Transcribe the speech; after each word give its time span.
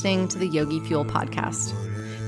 listening 0.00 0.26
to 0.26 0.38
the 0.38 0.46
Yogi 0.46 0.80
Fuel 0.80 1.04
podcast, 1.04 1.74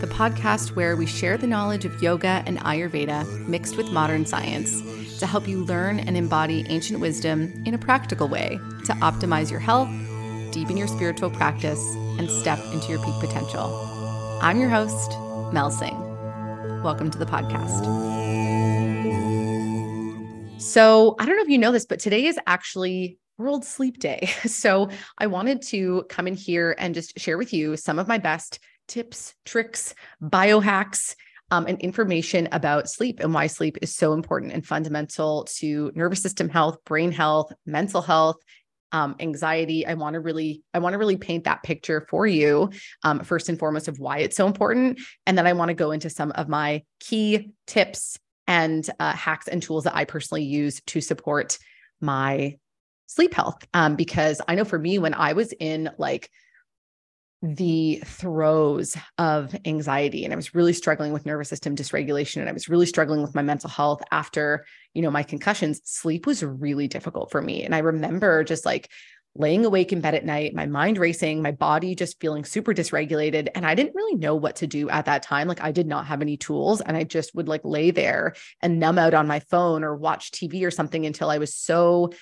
the 0.03 0.07
podcast 0.07 0.77
where 0.77 0.95
we 0.95 1.07
share 1.07 1.39
the 1.39 1.47
knowledge 1.47 1.87
of 1.87 2.03
yoga 2.03 2.43
and 2.45 2.59
Ayurveda 2.59 3.49
mixed 3.49 3.79
with 3.79 3.91
modern 3.91 4.27
science 4.27 5.19
to 5.19 5.27
help 5.27 5.49
you 5.49 5.65
learn 5.65 5.99
and 5.99 6.15
embody 6.15 6.67
ancient 6.69 7.01
wisdom 7.01 7.51
in 7.65 7.73
a 7.73 7.79
practical 7.79 8.29
way 8.29 8.61
to 8.85 8.93
optimize 8.97 9.51
your 9.51 9.59
health, 9.59 9.89
deepen 10.53 10.77
your 10.77 10.87
spiritual 10.87 11.31
practice, 11.31 11.83
and 12.19 12.29
step 12.29 12.59
into 12.75 12.91
your 12.91 13.03
peak 13.03 13.15
potential. 13.21 13.71
I'm 14.43 14.61
your 14.61 14.69
host, 14.69 15.11
Mel 15.55 15.71
Singh. 15.71 15.99
Welcome 16.83 17.11
to 17.11 17.17
the 17.17 17.25
podcast. 17.25 17.81
So, 20.61 21.17
I 21.19 21.25
don't 21.25 21.37
know 21.37 21.43
if 21.43 21.49
you 21.49 21.57
know 21.57 21.73
this, 21.73 21.87
but 21.87 22.01
today 22.01 22.27
is 22.27 22.39
actually 22.47 23.17
World 23.39 23.65
Sleep 23.65 23.99
Day. 23.99 24.31
So 24.47 24.91
I 25.19 25.27
wanted 25.27 25.63
to 25.69 26.05
come 26.09 26.27
in 26.27 26.35
here 26.35 26.75
and 26.79 26.95
just 26.95 27.19
share 27.19 27.39
with 27.39 27.53
you 27.53 27.77
some 27.77 27.99
of 27.99 28.07
my 28.07 28.19
best 28.19 28.61
tips, 28.87 29.35
tricks, 29.45 29.95
biohacks, 30.23 31.15
um, 31.51 31.67
and 31.67 31.81
information 31.81 32.49
about 32.53 32.89
sleep 32.89 33.21
and 33.21 33.35
why 33.35 33.47
sleep 33.47 33.77
is 33.83 33.95
so 33.95 34.15
important 34.15 34.53
and 34.53 34.67
fundamental 34.67 35.45
to 35.59 35.93
nervous 35.95 36.23
system 36.23 36.49
health, 36.49 36.79
brain 36.85 37.13
health, 37.13 37.53
mental 37.67 38.01
health, 38.01 38.37
um, 38.93 39.17
anxiety. 39.21 39.87
I 39.87 39.95
want 39.95 40.15
to 40.15 40.21
really, 40.21 40.63
I 40.73 40.79
want 40.79 40.95
to 40.95 40.99
really 40.99 41.17
paint 41.17 41.45
that 41.45 41.63
picture 41.63 42.07
for 42.09 42.27
you, 42.27 42.71
um, 43.05 43.21
first 43.21 43.49
and 43.49 43.59
foremost, 43.59 43.89
of 43.89 43.99
why 43.99 44.19
it's 44.19 44.37
so 44.37 44.47
important, 44.47 45.01
and 45.27 45.37
then 45.37 45.47
I 45.47 45.53
want 45.53 45.69
to 45.69 45.75
go 45.75 45.91
into 45.91 46.09
some 46.09 46.33
of 46.33 46.49
my 46.49 46.85
key 47.01 47.53
tips 47.67 48.19
and 48.47 48.89
uh, 48.99 49.13
hacks 49.13 49.49
and 49.49 49.63
tools 49.63 49.85
that 49.85 49.97
I 49.97 50.05
personally 50.05 50.45
use 50.45 50.81
to 50.87 51.01
support 51.01 51.59
my 52.01 52.57
sleep 53.15 53.35
health. 53.35 53.67
Um, 53.75 53.97
because 53.97 54.41
I 54.49 54.55
know 54.55 54.65
for 54.65 54.79
me, 54.79 54.99
when 54.99 55.15
I 55.15 55.35
was 55.35 55.53
in 55.53 55.91
like 55.99 56.31
the 57.43 58.01
throes 58.05 58.97
of 59.19 59.55
anxiety 59.65 60.25
and 60.25 60.33
I 60.33 60.37
was 60.37 60.55
really 60.55 60.73
struggling 60.73 61.13
with 61.13 61.27
nervous 61.27 61.49
system 61.49 61.75
dysregulation 61.75 62.37
and 62.37 62.49
I 62.49 62.53
was 62.53 62.69
really 62.69 62.87
struggling 62.87 63.21
with 63.21 63.35
my 63.35 63.43
mental 63.43 63.69
health 63.69 64.01
after, 64.13 64.65
you 64.95 65.03
know, 65.03 65.11
my 65.11 65.25
concussions, 65.25 65.81
sleep 65.85 66.25
was 66.25 66.45
really 66.45 66.87
difficult 66.87 67.33
for 67.33 67.43
me. 67.43 67.65
And 67.65 67.75
I 67.75 67.79
remember 67.79 68.45
just 68.45 68.65
like 68.65 68.89
laying 69.35 69.65
awake 69.65 69.93
in 69.93 70.01
bed 70.01 70.15
at 70.15 70.25
night, 70.25 70.55
my 70.55 70.67
mind 70.67 70.99
racing, 70.99 71.43
my 71.43 71.51
body 71.51 71.95
just 71.97 72.21
feeling 72.21 72.45
super 72.45 72.75
dysregulated. 72.75 73.49
And 73.55 73.67
I 73.67 73.75
didn't 73.75 73.95
really 73.95 74.17
know 74.17 74.37
what 74.37 74.57
to 74.57 74.67
do 74.67 74.89
at 74.91 75.07
that 75.07 75.23
time. 75.23 75.49
Like 75.49 75.63
I 75.63 75.73
did 75.73 75.87
not 75.87 76.07
have 76.07 76.23
any 76.23 76.37
tools 76.37 76.81
and 76.81 76.97
I 76.97 77.05
just 77.05 77.35
would 77.35 77.49
like 77.49 77.63
lay 77.65 77.91
there 77.91 78.35
and 78.61 78.79
numb 78.79 78.99
out 78.99 79.15
on 79.15 79.27
my 79.27 79.41
phone 79.41 79.83
or 79.83 79.97
watch 79.97 80.31
TV 80.31 80.65
or 80.65 80.71
something 80.71 81.07
until 81.07 81.31
I 81.31 81.39
was 81.39 81.57
so 81.57 82.13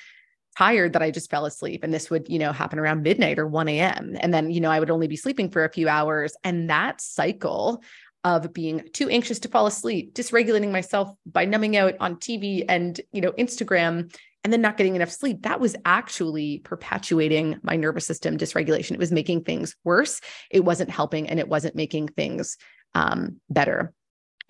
tired 0.56 0.92
that 0.92 1.02
I 1.02 1.10
just 1.10 1.30
fell 1.30 1.46
asleep. 1.46 1.84
And 1.84 1.92
this 1.92 2.10
would, 2.10 2.28
you 2.28 2.38
know, 2.38 2.52
happen 2.52 2.78
around 2.78 3.02
midnight 3.02 3.38
or 3.38 3.46
1 3.46 3.68
a.m. 3.68 4.16
And 4.20 4.32
then, 4.32 4.50
you 4.50 4.60
know, 4.60 4.70
I 4.70 4.80
would 4.80 4.90
only 4.90 5.06
be 5.06 5.16
sleeping 5.16 5.50
for 5.50 5.64
a 5.64 5.72
few 5.72 5.88
hours. 5.88 6.34
And 6.44 6.70
that 6.70 7.00
cycle 7.00 7.82
of 8.24 8.52
being 8.52 8.82
too 8.92 9.08
anxious 9.08 9.38
to 9.40 9.48
fall 9.48 9.66
asleep, 9.66 10.14
dysregulating 10.14 10.70
myself 10.70 11.10
by 11.24 11.44
numbing 11.44 11.76
out 11.76 11.94
on 12.00 12.16
TV 12.16 12.64
and, 12.68 13.00
you 13.12 13.20
know, 13.20 13.32
Instagram, 13.32 14.14
and 14.42 14.52
then 14.52 14.60
not 14.62 14.76
getting 14.76 14.96
enough 14.96 15.10
sleep, 15.10 15.42
that 15.42 15.60
was 15.60 15.76
actually 15.84 16.58
perpetuating 16.60 17.56
my 17.62 17.76
nervous 17.76 18.06
system 18.06 18.38
dysregulation. 18.38 18.92
It 18.92 18.98
was 18.98 19.12
making 19.12 19.44
things 19.44 19.76
worse. 19.84 20.20
It 20.50 20.64
wasn't 20.64 20.90
helping 20.90 21.28
and 21.28 21.38
it 21.38 21.48
wasn't 21.48 21.76
making 21.76 22.08
things 22.08 22.56
um, 22.94 23.40
better. 23.50 23.92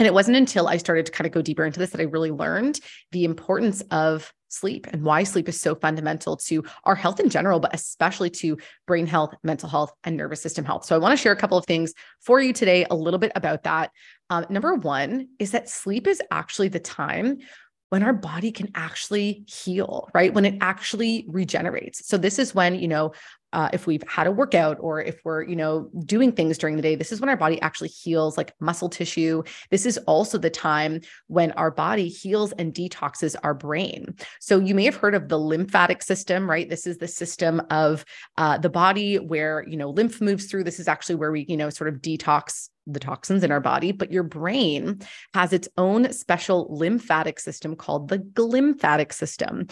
And 0.00 0.06
it 0.06 0.14
wasn't 0.14 0.38
until 0.38 0.66
I 0.66 0.78
started 0.78 1.04
to 1.04 1.12
kind 1.12 1.26
of 1.26 1.32
go 1.32 1.42
deeper 1.42 1.62
into 1.62 1.78
this 1.78 1.90
that 1.90 2.00
I 2.00 2.04
really 2.04 2.30
learned 2.30 2.80
the 3.12 3.24
importance 3.24 3.82
of 3.90 4.32
sleep 4.48 4.86
and 4.90 5.02
why 5.04 5.24
sleep 5.24 5.46
is 5.46 5.60
so 5.60 5.74
fundamental 5.74 6.38
to 6.38 6.64
our 6.84 6.94
health 6.94 7.20
in 7.20 7.28
general, 7.28 7.60
but 7.60 7.74
especially 7.74 8.30
to 8.30 8.56
brain 8.86 9.06
health, 9.06 9.34
mental 9.42 9.68
health, 9.68 9.92
and 10.02 10.16
nervous 10.16 10.40
system 10.40 10.64
health. 10.64 10.86
So 10.86 10.96
I 10.96 10.98
want 10.98 11.12
to 11.12 11.22
share 11.22 11.32
a 11.32 11.36
couple 11.36 11.58
of 11.58 11.66
things 11.66 11.92
for 12.20 12.40
you 12.40 12.54
today, 12.54 12.86
a 12.90 12.96
little 12.96 13.20
bit 13.20 13.32
about 13.34 13.64
that. 13.64 13.90
Um, 14.30 14.46
number 14.48 14.74
one 14.74 15.28
is 15.38 15.50
that 15.50 15.68
sleep 15.68 16.06
is 16.06 16.22
actually 16.30 16.68
the 16.68 16.80
time 16.80 17.40
when 17.90 18.02
our 18.02 18.12
body 18.12 18.50
can 18.50 18.70
actually 18.74 19.44
heal, 19.46 20.08
right? 20.14 20.32
When 20.32 20.44
it 20.44 20.56
actually 20.60 21.26
regenerates. 21.28 22.06
So 22.08 22.16
this 22.16 22.38
is 22.38 22.54
when, 22.54 22.76
you 22.76 22.88
know, 22.88 23.12
uh, 23.52 23.68
if 23.72 23.86
we've 23.86 24.04
had 24.08 24.26
a 24.26 24.30
workout 24.30 24.76
or 24.80 25.00
if 25.02 25.20
we're 25.24 25.42
you 25.42 25.56
know 25.56 25.90
doing 26.04 26.30
things 26.30 26.56
during 26.56 26.76
the 26.76 26.82
day 26.82 26.94
this 26.94 27.10
is 27.10 27.20
when 27.20 27.28
our 27.28 27.36
body 27.36 27.60
actually 27.62 27.88
heals 27.88 28.36
like 28.36 28.54
muscle 28.60 28.88
tissue 28.88 29.42
this 29.70 29.86
is 29.86 29.98
also 30.06 30.38
the 30.38 30.50
time 30.50 31.00
when 31.26 31.50
our 31.52 31.70
body 31.70 32.08
heals 32.08 32.52
and 32.52 32.74
detoxes 32.74 33.34
our 33.42 33.54
brain 33.54 34.14
so 34.40 34.60
you 34.60 34.74
may 34.74 34.84
have 34.84 34.96
heard 34.96 35.14
of 35.14 35.28
the 35.28 35.38
lymphatic 35.38 36.02
system 36.02 36.48
right 36.48 36.68
this 36.70 36.86
is 36.86 36.98
the 36.98 37.08
system 37.08 37.60
of 37.70 38.04
uh, 38.38 38.56
the 38.58 38.70
body 38.70 39.18
where 39.18 39.64
you 39.66 39.76
know 39.76 39.90
lymph 39.90 40.20
moves 40.20 40.46
through 40.46 40.62
this 40.62 40.78
is 40.78 40.88
actually 40.88 41.16
where 41.16 41.32
we 41.32 41.44
you 41.48 41.56
know 41.56 41.70
sort 41.70 41.92
of 41.92 42.00
detox 42.00 42.68
the 42.92 43.00
toxins 43.00 43.42
in 43.42 43.52
our 43.52 43.60
body, 43.60 43.92
but 43.92 44.12
your 44.12 44.22
brain 44.22 45.00
has 45.34 45.52
its 45.52 45.68
own 45.76 46.12
special 46.12 46.66
lymphatic 46.70 47.40
system 47.40 47.76
called 47.76 48.08
the 48.08 48.18
glymphatic 48.18 49.12
system. 49.12 49.66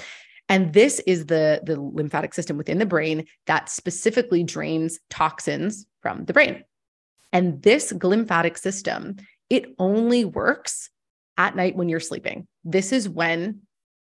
And 0.48 0.72
this 0.72 1.00
is 1.06 1.26
the, 1.26 1.60
the 1.64 1.80
lymphatic 1.80 2.32
system 2.32 2.56
within 2.56 2.78
the 2.78 2.86
brain 2.86 3.26
that 3.46 3.68
specifically 3.68 4.42
drains 4.42 4.98
toxins 5.10 5.86
from 6.00 6.24
the 6.24 6.32
brain. 6.32 6.64
And 7.32 7.62
this 7.62 7.92
glymphatic 7.92 8.56
system, 8.56 9.16
it 9.50 9.74
only 9.78 10.24
works 10.24 10.90
at 11.36 11.54
night 11.54 11.76
when 11.76 11.88
you're 11.88 12.00
sleeping. 12.00 12.46
This 12.64 12.92
is 12.92 13.08
when 13.08 13.60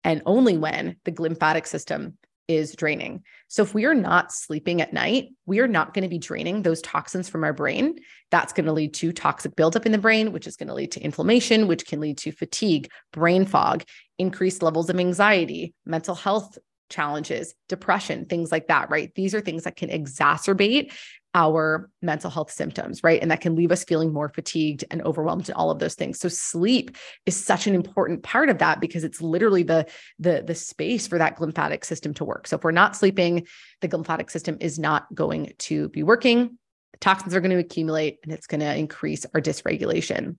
and 0.04 0.22
only 0.26 0.56
when 0.56 0.96
the 1.04 1.12
glymphatic 1.12 1.66
system 1.66 2.16
is 2.48 2.74
draining. 2.74 3.22
So 3.48 3.62
if 3.62 3.74
we 3.74 3.84
are 3.84 3.94
not 3.94 4.32
sleeping 4.32 4.80
at 4.80 4.92
night, 4.92 5.28
we 5.46 5.60
are 5.60 5.68
not 5.68 5.94
going 5.94 6.02
to 6.02 6.08
be 6.08 6.18
draining 6.18 6.62
those 6.62 6.80
toxins 6.80 7.28
from 7.28 7.44
our 7.44 7.52
brain. 7.52 7.98
That's 8.30 8.52
going 8.52 8.66
to 8.66 8.72
lead 8.72 8.94
to 8.94 9.12
toxic 9.12 9.54
buildup 9.54 9.86
in 9.86 9.92
the 9.92 9.98
brain, 9.98 10.32
which 10.32 10.46
is 10.46 10.56
going 10.56 10.68
to 10.68 10.74
lead 10.74 10.92
to 10.92 11.00
inflammation, 11.00 11.68
which 11.68 11.86
can 11.86 12.00
lead 12.00 12.18
to 12.18 12.32
fatigue, 12.32 12.90
brain 13.12 13.44
fog, 13.44 13.84
increased 14.18 14.62
levels 14.62 14.90
of 14.90 14.98
anxiety, 14.98 15.74
mental 15.84 16.14
health 16.14 16.58
challenges, 16.88 17.54
depression, 17.68 18.24
things 18.24 18.50
like 18.50 18.68
that, 18.68 18.90
right? 18.90 19.14
These 19.14 19.34
are 19.34 19.40
things 19.40 19.64
that 19.64 19.76
can 19.76 19.90
exacerbate 19.90 20.92
our 21.38 21.88
mental 22.02 22.30
health 22.30 22.50
symptoms, 22.50 23.04
right? 23.04 23.22
And 23.22 23.30
that 23.30 23.40
can 23.40 23.54
leave 23.54 23.70
us 23.70 23.84
feeling 23.84 24.12
more 24.12 24.28
fatigued 24.28 24.84
and 24.90 25.00
overwhelmed 25.02 25.48
and 25.48 25.54
all 25.54 25.70
of 25.70 25.78
those 25.78 25.94
things. 25.94 26.18
So 26.18 26.28
sleep 26.28 26.96
is 27.26 27.36
such 27.36 27.68
an 27.68 27.76
important 27.76 28.24
part 28.24 28.48
of 28.48 28.58
that 28.58 28.80
because 28.80 29.04
it's 29.04 29.22
literally 29.22 29.62
the 29.62 29.86
the 30.18 30.42
the 30.44 30.56
space 30.56 31.06
for 31.06 31.16
that 31.18 31.38
glymphatic 31.38 31.84
system 31.84 32.12
to 32.14 32.24
work. 32.24 32.48
So 32.48 32.56
if 32.56 32.64
we're 32.64 32.72
not 32.72 32.96
sleeping, 32.96 33.46
the 33.80 33.88
glymphatic 33.88 34.32
system 34.32 34.56
is 34.60 34.80
not 34.80 35.06
going 35.14 35.52
to 35.58 35.88
be 35.90 36.02
working. 36.02 36.58
The 36.92 36.98
toxins 36.98 37.36
are 37.36 37.40
going 37.40 37.52
to 37.52 37.58
accumulate 37.58 38.18
and 38.24 38.32
it's 38.32 38.48
going 38.48 38.60
to 38.60 38.76
increase 38.76 39.24
our 39.32 39.40
dysregulation. 39.40 40.38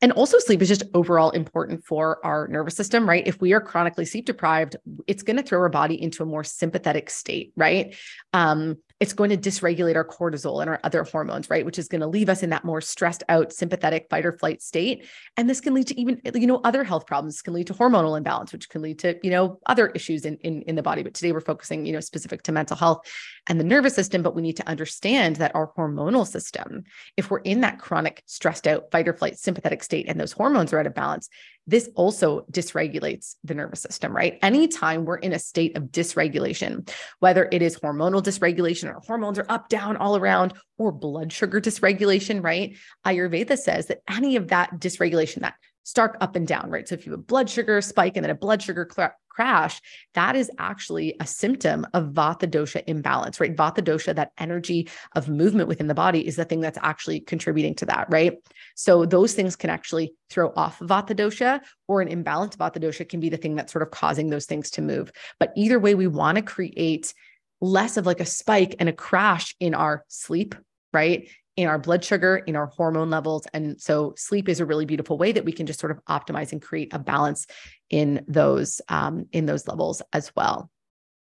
And 0.00 0.12
also, 0.12 0.38
sleep 0.38 0.62
is 0.62 0.68
just 0.68 0.84
overall 0.94 1.30
important 1.30 1.84
for 1.84 2.24
our 2.24 2.48
nervous 2.48 2.76
system, 2.76 3.08
right? 3.08 3.26
If 3.26 3.40
we 3.40 3.52
are 3.52 3.60
chronically 3.60 4.04
sleep 4.04 4.26
deprived, 4.26 4.76
it's 5.06 5.22
going 5.22 5.36
to 5.36 5.42
throw 5.42 5.60
our 5.60 5.68
body 5.68 6.00
into 6.00 6.22
a 6.22 6.26
more 6.26 6.44
sympathetic 6.44 7.10
state, 7.10 7.52
right? 7.56 7.94
Um, 8.32 8.76
it's 9.02 9.12
going 9.12 9.30
to 9.30 9.36
dysregulate 9.36 9.96
our 9.96 10.04
cortisol 10.04 10.60
and 10.60 10.70
our 10.70 10.78
other 10.84 11.02
hormones, 11.02 11.50
right? 11.50 11.66
Which 11.66 11.76
is 11.76 11.88
going 11.88 12.02
to 12.02 12.06
leave 12.06 12.28
us 12.28 12.44
in 12.44 12.50
that 12.50 12.64
more 12.64 12.80
stressed 12.80 13.24
out, 13.28 13.52
sympathetic 13.52 14.06
fight 14.08 14.24
or 14.24 14.30
flight 14.30 14.62
state. 14.62 15.08
And 15.36 15.50
this 15.50 15.60
can 15.60 15.74
lead 15.74 15.88
to 15.88 16.00
even, 16.00 16.20
you 16.36 16.46
know, 16.46 16.60
other 16.62 16.84
health 16.84 17.04
problems. 17.04 17.34
This 17.34 17.42
can 17.42 17.52
lead 17.52 17.66
to 17.66 17.74
hormonal 17.74 18.16
imbalance, 18.16 18.52
which 18.52 18.68
can 18.68 18.80
lead 18.80 19.00
to, 19.00 19.18
you 19.24 19.30
know, 19.32 19.58
other 19.66 19.88
issues 19.88 20.24
in, 20.24 20.36
in, 20.36 20.62
in 20.62 20.76
the 20.76 20.84
body. 20.84 21.02
But 21.02 21.14
today 21.14 21.32
we're 21.32 21.40
focusing, 21.40 21.84
you 21.84 21.92
know, 21.92 21.98
specific 21.98 22.44
to 22.44 22.52
mental 22.52 22.76
health 22.76 23.04
and 23.48 23.58
the 23.58 23.64
nervous 23.64 23.96
system. 23.96 24.22
But 24.22 24.36
we 24.36 24.42
need 24.42 24.58
to 24.58 24.68
understand 24.68 25.34
that 25.36 25.56
our 25.56 25.72
hormonal 25.76 26.24
system, 26.24 26.84
if 27.16 27.28
we're 27.28 27.40
in 27.40 27.62
that 27.62 27.80
chronic 27.80 28.22
stressed 28.26 28.68
out 28.68 28.92
fight 28.92 29.08
or 29.08 29.14
flight 29.14 29.36
sympathetic 29.36 29.82
state 29.82 30.06
and 30.08 30.20
those 30.20 30.30
hormones 30.30 30.72
are 30.72 30.78
out 30.78 30.86
of 30.86 30.94
balance, 30.94 31.28
this 31.66 31.88
also 31.94 32.44
dysregulates 32.50 33.36
the 33.44 33.54
nervous 33.54 33.80
system, 33.80 34.14
right? 34.14 34.38
Anytime 34.42 35.04
we're 35.04 35.16
in 35.16 35.32
a 35.32 35.38
state 35.38 35.76
of 35.76 35.84
dysregulation, 35.84 36.90
whether 37.20 37.48
it 37.52 37.62
is 37.62 37.78
hormonal 37.78 38.22
dysregulation 38.22 38.92
or 38.92 39.00
hormones 39.06 39.38
are 39.38 39.46
up, 39.48 39.68
down, 39.68 39.96
all 39.96 40.16
around, 40.16 40.54
or 40.78 40.90
blood 40.90 41.32
sugar 41.32 41.60
dysregulation, 41.60 42.42
right? 42.42 42.76
Ayurveda 43.06 43.56
says 43.56 43.86
that 43.86 44.02
any 44.10 44.36
of 44.36 44.48
that 44.48 44.70
dysregulation, 44.78 45.40
that 45.40 45.54
stark 45.84 46.16
up 46.20 46.36
and 46.36 46.46
down, 46.46 46.70
right? 46.70 46.88
So 46.88 46.94
if 46.94 47.06
you 47.06 47.12
have 47.12 47.26
blood 47.26 47.48
sugar 47.48 47.80
spike 47.80 48.16
and 48.16 48.24
then 48.24 48.30
a 48.30 48.34
blood 48.34 48.62
sugar 48.62 48.84
crash, 49.32 49.80
that 50.14 50.36
is 50.36 50.50
actually 50.58 51.14
a 51.18 51.26
symptom 51.26 51.86
of 51.94 52.10
vata 52.12 52.46
dosha 52.46 52.82
imbalance, 52.86 53.40
right? 53.40 53.56
Vata 53.56 53.82
dosha, 53.82 54.14
that 54.14 54.32
energy 54.38 54.88
of 55.16 55.28
movement 55.28 55.68
within 55.68 55.86
the 55.86 55.94
body, 55.94 56.26
is 56.26 56.36
the 56.36 56.44
thing 56.44 56.60
that's 56.60 56.78
actually 56.82 57.20
contributing 57.20 57.74
to 57.76 57.86
that, 57.86 58.06
right? 58.10 58.34
So 58.74 59.06
those 59.06 59.32
things 59.32 59.56
can 59.56 59.70
actually 59.70 60.12
throw 60.28 60.52
off 60.54 60.78
vata 60.80 61.14
dosha, 61.14 61.60
or 61.88 62.02
an 62.02 62.08
imbalanced 62.08 62.56
vata 62.58 62.78
dosha 62.78 63.08
can 63.08 63.20
be 63.20 63.30
the 63.30 63.36
thing 63.36 63.56
that's 63.56 63.72
sort 63.72 63.82
of 63.82 63.90
causing 63.90 64.28
those 64.30 64.46
things 64.46 64.70
to 64.72 64.82
move. 64.82 65.10
But 65.40 65.52
either 65.56 65.78
way, 65.78 65.94
we 65.94 66.06
want 66.06 66.36
to 66.36 66.42
create 66.42 67.14
less 67.60 67.96
of 67.96 68.06
like 68.06 68.20
a 68.20 68.26
spike 68.26 68.74
and 68.78 68.88
a 68.88 68.92
crash 68.92 69.54
in 69.60 69.72
our 69.74 70.04
sleep, 70.08 70.54
right? 70.92 71.28
In 71.56 71.68
our 71.68 71.78
blood 71.78 72.04
sugar, 72.04 72.36
in 72.36 72.56
our 72.56 72.66
hormone 72.66 73.10
levels. 73.10 73.46
And 73.52 73.80
so 73.80 74.14
sleep 74.16 74.48
is 74.48 74.60
a 74.60 74.66
really 74.66 74.86
beautiful 74.86 75.18
way 75.18 75.32
that 75.32 75.44
we 75.44 75.52
can 75.52 75.66
just 75.66 75.80
sort 75.80 75.90
of 75.90 76.04
optimize 76.06 76.52
and 76.52 76.62
create 76.62 76.92
a 76.92 76.98
balance 76.98 77.46
in 77.90 78.24
those 78.26 78.80
um, 78.88 79.26
in 79.32 79.46
those 79.46 79.68
levels 79.68 80.02
as 80.12 80.32
well. 80.34 80.70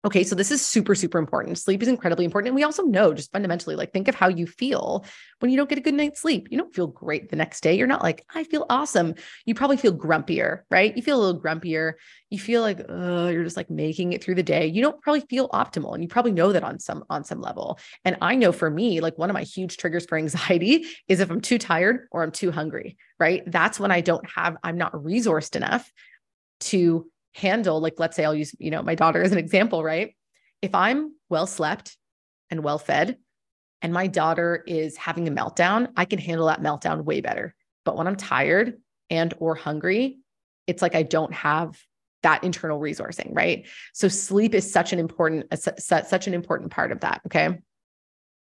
Okay, 0.07 0.23
so 0.23 0.37
this 0.37 0.53
is 0.53 0.65
super, 0.65 0.95
super 0.95 1.19
important. 1.19 1.59
Sleep 1.59 1.83
is 1.83 1.89
incredibly 1.89 2.25
important. 2.25 2.51
And 2.51 2.55
we 2.55 2.63
also 2.63 2.85
know 2.85 3.13
just 3.13 3.33
fundamentally, 3.33 3.75
like, 3.75 3.93
think 3.93 4.07
of 4.07 4.15
how 4.15 4.29
you 4.29 4.47
feel 4.47 5.05
when 5.41 5.51
you 5.51 5.57
don't 5.57 5.69
get 5.69 5.79
a 5.79 5.81
good 5.81 5.95
night's 5.95 6.21
sleep. 6.21 6.47
You 6.49 6.59
don't 6.59 6.73
feel 6.73 6.87
great 6.87 7.29
the 7.29 7.35
next 7.35 7.61
day. 7.61 7.75
You're 7.75 7.89
not 7.89 8.05
like, 8.05 8.25
I 8.33 8.45
feel 8.45 8.67
awesome. 8.71 9.17
You 9.47 9.57
probably 9.57 9.79
feel 9.79 9.93
grumpier, 9.93 10.61
right? 10.71 10.97
You 10.97 11.03
feel 11.03 11.19
a 11.19 11.23
little 11.25 11.41
grumpier. 11.41 11.95
You 12.31 12.39
feel 12.39 12.63
like, 12.63 12.79
you're 12.89 13.43
just 13.43 13.57
like 13.57 13.69
making 13.69 14.13
it 14.13 14.23
through 14.23 14.37
the 14.37 14.45
day. 14.45 14.69
You 14.69 14.81
don't 14.81 15.03
probably 15.03 15.23
feel 15.23 15.49
optimal. 15.49 15.95
And 15.95 16.05
you 16.05 16.09
probably 16.09 16.33
know 16.33 16.53
that 16.53 16.63
on 16.63 16.79
some, 16.79 17.03
on 17.11 17.25
some 17.25 17.41
level. 17.41 17.81
And 18.05 18.17
I 18.23 18.37
know 18.37 18.53
for 18.53 18.71
me, 18.71 19.01
like 19.01 19.19
one 19.19 19.29
of 19.29 19.35
my 19.35 19.43
huge 19.43 19.77
triggers 19.77 20.07
for 20.07 20.17
anxiety 20.17 20.85
is 21.09 21.19
if 21.19 21.33
I'm 21.33 21.41
too 21.41 21.59
tired 21.59 22.07
or 22.13 22.23
I'm 22.23 22.31
too 22.31 22.53
hungry, 22.53 22.97
right? 23.19 23.43
That's 23.45 23.81
when 23.81 23.91
I 23.91 24.03
don't 24.03 24.31
have, 24.31 24.57
I'm 24.63 24.79
not 24.79 24.93
resourced 24.93 25.57
enough 25.57 25.91
to 26.61 27.11
handle 27.37 27.81
like 27.81 27.95
let's 27.99 28.17
say 28.17 28.25
I'll 28.25 28.35
use, 28.35 28.55
you 28.59 28.71
know, 28.71 28.83
my 28.83 28.95
daughter 28.95 29.23
as 29.23 29.33
an 29.33 29.39
example, 29.39 29.85
right? 29.85 30.17
If 30.63 30.75
I'm 30.75 31.13
well 31.29 31.47
slept 31.47 31.97
and 32.51 32.65
well 32.65 32.79
fed 32.79 33.19
and 33.83 33.93
my 33.93 34.07
daughter 34.07 34.65
is 34.67 34.97
having 34.97 35.29
a 35.29 35.31
meltdown, 35.31 35.89
I 35.97 36.07
can 36.07 36.19
handle 36.19 36.47
that 36.47 36.63
meltdown 36.63 37.05
way 37.05 37.21
better. 37.21 37.55
But 37.85 37.97
when 37.97 38.07
I'm 38.07 38.17
tired 38.17 38.81
and 39.11 39.35
or 39.39 39.55
hungry, 39.55 40.19
it's 40.67 40.83
like 40.83 40.95
I 40.95 41.03
don't 41.03 41.33
have 41.35 41.79
that 42.23 42.43
internal 42.43 42.81
resourcing, 42.81 43.29
right? 43.33 43.67
So 43.93 44.09
sleep 44.09 44.55
is 44.55 44.71
such 44.71 44.93
an 44.93 44.99
important 44.99 45.45
such 45.79 46.27
an 46.27 46.35
important 46.35 46.71
part 46.71 46.91
of 46.91 47.01
that, 47.01 47.21
okay? 47.27 47.59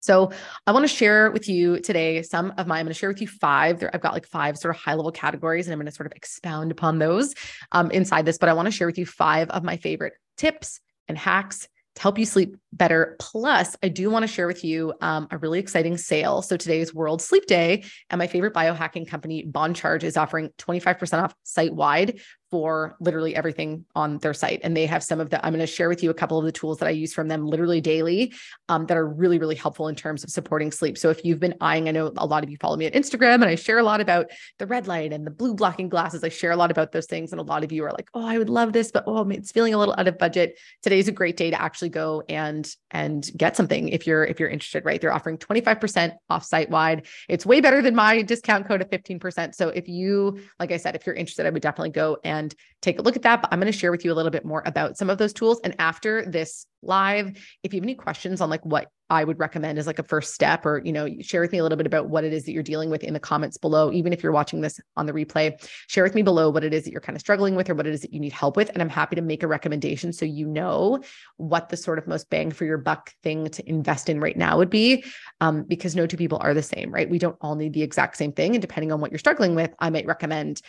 So 0.01 0.31
I 0.67 0.73
want 0.73 0.85
to 0.85 0.95
share 0.95 1.31
with 1.31 1.49
you 1.49 1.81
today 1.81 2.23
some 2.23 2.53
of 2.59 2.67
my, 2.67 2.79
I'm 2.79 2.85
going 2.85 2.93
to 2.93 2.99
share 2.99 3.09
with 3.09 3.21
you 3.21 3.29
five. 3.29 3.83
I've 3.93 4.01
got 4.01 4.13
like 4.13 4.27
five 4.27 4.57
sort 4.57 4.75
of 4.75 4.81
high 4.81 4.95
level 4.95 5.13
categories 5.13 5.67
and 5.67 5.73
I'm 5.73 5.79
going 5.79 5.87
to 5.87 5.93
sort 5.93 6.07
of 6.07 6.13
expound 6.13 6.71
upon 6.71 6.99
those 6.99 7.35
um, 7.73 7.91
inside 7.91 8.25
this, 8.25 8.39
but 8.39 8.49
I 8.49 8.53
want 8.53 8.67
to 8.67 8.73
share 8.73 8.87
with 8.87 8.99
you 8.99 9.07
five 9.07 9.51
of 9.51 9.65
my 9.65 9.77
favorite 9.77 10.15
tips 10.37 10.81
and 11.09 11.19
hacks 11.19 11.69
to 11.97 12.03
help 12.03 12.19
you 12.19 12.27
sleep 12.27 12.57
better. 12.73 13.17
Plus, 13.19 13.75
I 13.83 13.89
do 13.89 14.11
want 14.11 14.23
to 14.23 14.27
share 14.27 14.47
with 14.47 14.65
you 14.65 14.93
um, 15.01 15.29
a 15.31 15.39
really 15.39 15.59
exciting 15.59 15.97
sale. 15.97 16.43
So 16.43 16.57
today 16.57 16.81
is 16.81 16.95
World 16.95 17.23
Sleep 17.23 17.47
Day, 17.47 17.85
and 18.11 18.19
my 18.19 18.27
favorite 18.27 18.55
biohacking 18.55 19.09
company, 19.09 19.45
Bon 19.45 19.73
Charge, 19.73 20.05
is 20.05 20.17
offering 20.17 20.51
25% 20.59 21.23
off 21.23 21.35
site 21.43 21.75
wide 21.75 22.21
for 22.51 22.97
literally 23.01 23.35
everything 23.35 23.85
on 23.95 24.19
their 24.19 24.35
site. 24.35 24.61
And 24.63 24.77
they 24.77 24.87
have 24.87 25.03
some 25.03 25.21
of 25.21 25.31
the, 25.31 25.45
I'm 25.45 25.53
going 25.53 25.61
to 25.61 25.67
share 25.67 25.89
with 25.89 26.03
you 26.03 26.11
a 26.11 26.15
couple 26.15 26.39
of 26.39 26.45
the 26.45 26.53
tools 26.53 26.79
that 26.79 26.87
I 26.87 26.91
use 26.91 27.13
from 27.13 27.29
them 27.29 27.45
literally 27.45 27.81
daily 27.81 28.35
um, 28.69 28.87
that 28.87 28.97
are 28.97 29.07
really, 29.07 29.39
really 29.39 29.55
helpful 29.57 29.89
in 29.89 29.95
terms 29.95 30.23
of 30.23 30.31
supporting 30.31 30.71
sleep. 30.71 30.97
So 30.97 31.11
if 31.11 31.25
you've 31.25 31.41
been 31.41 31.55
eyeing, 31.61 31.89
I 31.89 31.93
know 31.93 32.13
a 32.17 32.27
lot 32.27 32.45
of 32.45 32.51
you 32.51 32.57
follow 32.59 32.77
me 32.77 32.87
on 32.87 32.93
Instagram 32.93 33.35
and 33.35 33.47
I 33.47 33.57
share 33.57 33.79
a 33.79 33.83
lot 33.83 34.01
about 34.01 34.27
the 34.59 34.67
red 34.67 34.87
light 34.87 35.13
and 35.13 35.27
the 35.27 35.31
blue 35.31 35.55
blocking 35.55 35.89
glasses. 35.89 36.23
I 36.23 36.29
share 36.29 36.53
a 36.53 36.57
lot 36.57 36.71
about 36.71 36.93
those 36.93 37.07
things. 37.07 37.33
And 37.33 37.41
a 37.41 37.45
lot 37.45 37.65
of 37.65 37.73
you 37.73 37.85
are 37.85 37.93
like, 37.93 38.09
oh, 38.15 38.25
I 38.25 38.39
would 38.39 38.51
love 38.51 38.73
this, 38.73 38.93
but 38.93 39.05
oh, 39.07 39.29
it's 39.31 39.51
feeling 39.51 39.75
a 39.75 39.79
little 39.79 39.95
out 39.99 40.09
of 40.09 40.17
budget. 40.19 40.59
Today's 40.83 41.09
a 41.09 41.13
great 41.13 41.37
day 41.37 41.51
to 41.51 41.61
actually 41.61 41.89
go 41.89 42.23
and, 42.29 42.69
and 42.93 43.29
get 43.37 43.57
something 43.57 43.89
if 43.89 44.07
you're, 44.07 44.25
if 44.25 44.39
you're 44.39 44.49
interested, 44.49 44.85
right? 44.85 45.01
They're 45.01 45.13
offering 45.13 45.39
25% 45.39 46.13
off 46.31 46.45
site 46.45 46.71
wide. 46.71 47.07
It's 47.29 47.45
way 47.45 47.61
better 47.61 47.83
than 47.83 47.97
my 47.97 48.23
discount 48.23 48.69
code 48.69 48.83
of 48.83 48.91
15%. 48.91 49.55
So 49.55 49.69
if 49.71 49.89
you, 49.89 50.41
like 50.61 50.71
I 50.71 50.77
said, 50.77 50.95
if 50.95 51.07
you're 51.07 51.17
interested, 51.17 51.47
I 51.47 51.51
would 51.51 51.63
definitely 51.63 51.91
go 51.91 52.19
and 52.23 52.36
and 52.37 52.55
take 52.83 52.99
a 52.99 53.03
look 53.03 53.17
at 53.17 53.23
that. 53.23 53.43
But 53.43 53.53
I'm 53.53 53.61
going 53.61 53.73
to 53.73 53.79
share 53.79 53.91
with 53.91 54.05
you 54.05 54.13
a 54.13 54.15
little 54.15 54.31
bit 54.31 54.45
more 54.45 54.63
about 54.67 54.97
some 54.97 55.11
of 55.11 55.19
those 55.19 55.33
tools. 55.33 55.61
And 55.65 55.75
after 55.79 56.25
this 56.25 56.67
live, 56.83 57.37
if 57.63 57.73
you 57.75 57.81
have 57.81 57.85
any 57.85 57.95
questions 57.95 58.41
on 58.41 58.51
like 58.51 58.65
what 58.65 58.89
I 59.09 59.23
would 59.23 59.39
recommend 59.39 59.79
as 59.79 59.87
like 59.87 60.01
a 60.01 60.03
first 60.03 60.35
step, 60.35 60.67
or 60.67 60.83
you 60.85 60.93
know, 60.93 61.09
share 61.21 61.41
with 61.41 61.53
me 61.53 61.59
a 61.59 61.63
little 61.63 61.79
bit 61.79 61.87
about 61.87 62.09
what 62.09 62.25
it 62.25 62.33
is 62.33 62.45
that 62.45 62.53
you're 62.53 62.63
dealing 62.63 62.91
with 62.91 63.05
in 63.05 63.15
the 63.15 63.21
comments 63.21 63.57
below. 63.57 63.93
Even 63.93 64.13
if 64.13 64.23
you're 64.23 64.33
watching 64.33 64.61
this 64.61 64.81
on 64.97 65.07
the 65.07 65.13
replay, 65.13 65.53
share 65.87 66.03
with 66.03 66.15
me 66.15 66.23
below 66.23 66.51
what 66.51 66.65
it 66.65 66.75
is 66.75 66.85
that 66.85 66.91
you're 66.91 67.01
kind 67.01 67.15
of 67.15 67.21
struggling 67.21 67.55
with 67.55 67.71
or 67.71 67.75
what 67.75 67.87
it 67.87 67.95
is 67.95 68.01
that 68.01 68.13
you 68.13 68.19
need 68.19 68.33
help 68.33 68.57
with. 68.57 68.69
And 68.71 68.83
I'm 68.83 68.89
happy 68.89 69.15
to 69.15 69.23
make 69.23 69.45
a 69.45 69.47
recommendation 69.47 70.13
so 70.13 70.25
you 70.25 70.47
know 70.47 71.01
what 71.37 71.69
the 71.69 71.77
sort 71.77 71.99
of 71.99 72.09
most 72.09 72.29
bang 72.31 72.51
for 72.51 72.65
your 72.65 72.79
buck 72.79 73.13
thing 73.23 73.49
to 73.51 73.69
invest 73.69 74.09
in 74.09 74.21
right 74.21 74.37
now 74.37 74.59
would 74.59 74.71
be. 74.71 75.05
Um, 75.41 75.63
because 75.63 75.95
no 75.95 76.07
two 76.07 76.17
people 76.17 76.39
are 76.41 76.55
the 76.55 76.63
same, 76.63 76.91
right? 76.91 77.09
We 77.09 77.19
don't 77.19 77.37
all 77.41 77.55
need 77.55 77.75
the 77.75 77.83
exact 77.83 78.17
same 78.17 78.33
thing. 78.33 78.57
And 78.57 78.63
depending 78.63 78.91
on 78.91 79.01
what 79.01 79.13
you're 79.13 79.19
struggling 79.19 79.55
with, 79.55 79.73
I 79.79 79.91
might 79.91 80.07
recommend 80.07 80.63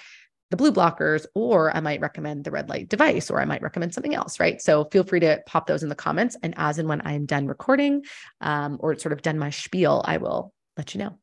the 0.49 0.57
blue 0.57 0.71
blockers, 0.71 1.25
or 1.35 1.75
I 1.75 1.79
might 1.79 1.99
recommend 1.99 2.43
the 2.43 2.51
red 2.51 2.69
light 2.69 2.89
device, 2.89 3.29
or 3.29 3.41
I 3.41 3.45
might 3.45 3.61
recommend 3.61 3.93
something 3.93 4.15
else, 4.15 4.39
right? 4.39 4.61
So 4.61 4.85
feel 4.85 5.03
free 5.03 5.19
to 5.19 5.41
pop 5.45 5.67
those 5.67 5.83
in 5.83 5.89
the 5.89 5.95
comments. 5.95 6.37
And 6.41 6.53
as 6.57 6.79
and 6.79 6.87
when 6.87 7.05
I'm 7.05 7.25
done 7.25 7.47
recording 7.47 8.05
um, 8.41 8.77
or 8.79 8.97
sort 8.97 9.13
of 9.13 9.21
done 9.21 9.37
my 9.37 9.49
spiel, 9.49 10.01
I 10.05 10.17
will 10.17 10.53
let 10.77 10.93
you 10.93 10.99
know. 10.99 11.17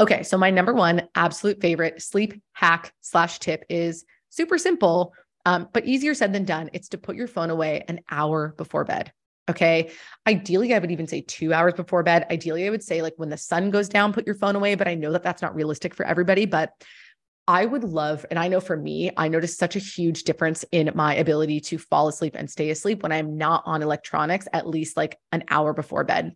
Okay, 0.00 0.22
so 0.22 0.38
my 0.38 0.50
number 0.50 0.72
one 0.72 1.08
absolute 1.14 1.60
favorite 1.60 2.02
sleep 2.02 2.40
hack 2.52 2.92
slash 3.00 3.38
tip 3.38 3.64
is 3.68 4.04
super 4.30 4.58
simple, 4.58 5.12
um, 5.46 5.68
but 5.72 5.84
easier 5.84 6.14
said 6.14 6.32
than 6.32 6.44
done. 6.44 6.70
It's 6.72 6.88
to 6.90 6.98
put 6.98 7.16
your 7.16 7.28
phone 7.28 7.50
away 7.50 7.84
an 7.86 8.00
hour 8.10 8.54
before 8.56 8.84
bed. 8.84 9.12
Okay. 9.48 9.90
Ideally, 10.26 10.72
I 10.74 10.78
would 10.78 10.90
even 10.90 11.06
say 11.06 11.20
two 11.20 11.52
hours 11.52 11.74
before 11.74 12.02
bed. 12.02 12.26
Ideally, 12.30 12.66
I 12.66 12.70
would 12.70 12.82
say 12.82 13.02
like 13.02 13.14
when 13.16 13.28
the 13.28 13.36
sun 13.36 13.70
goes 13.70 13.88
down, 13.88 14.12
put 14.12 14.26
your 14.26 14.36
phone 14.36 14.56
away. 14.56 14.74
But 14.74 14.88
I 14.88 14.94
know 14.94 15.12
that 15.12 15.22
that's 15.22 15.42
not 15.42 15.54
realistic 15.54 15.94
for 15.94 16.06
everybody. 16.06 16.46
But 16.46 16.72
I 17.46 17.66
would 17.66 17.84
love, 17.84 18.24
and 18.30 18.38
I 18.38 18.48
know 18.48 18.60
for 18.60 18.74
me, 18.74 19.10
I 19.18 19.28
noticed 19.28 19.58
such 19.58 19.76
a 19.76 19.80
huge 19.80 20.24
difference 20.24 20.64
in 20.72 20.90
my 20.94 21.14
ability 21.14 21.60
to 21.60 21.78
fall 21.78 22.08
asleep 22.08 22.34
and 22.38 22.50
stay 22.50 22.70
asleep 22.70 23.02
when 23.02 23.12
I'm 23.12 23.36
not 23.36 23.64
on 23.66 23.82
electronics 23.82 24.48
at 24.54 24.66
least 24.66 24.96
like 24.96 25.18
an 25.30 25.44
hour 25.50 25.74
before 25.74 26.04
bed. 26.04 26.34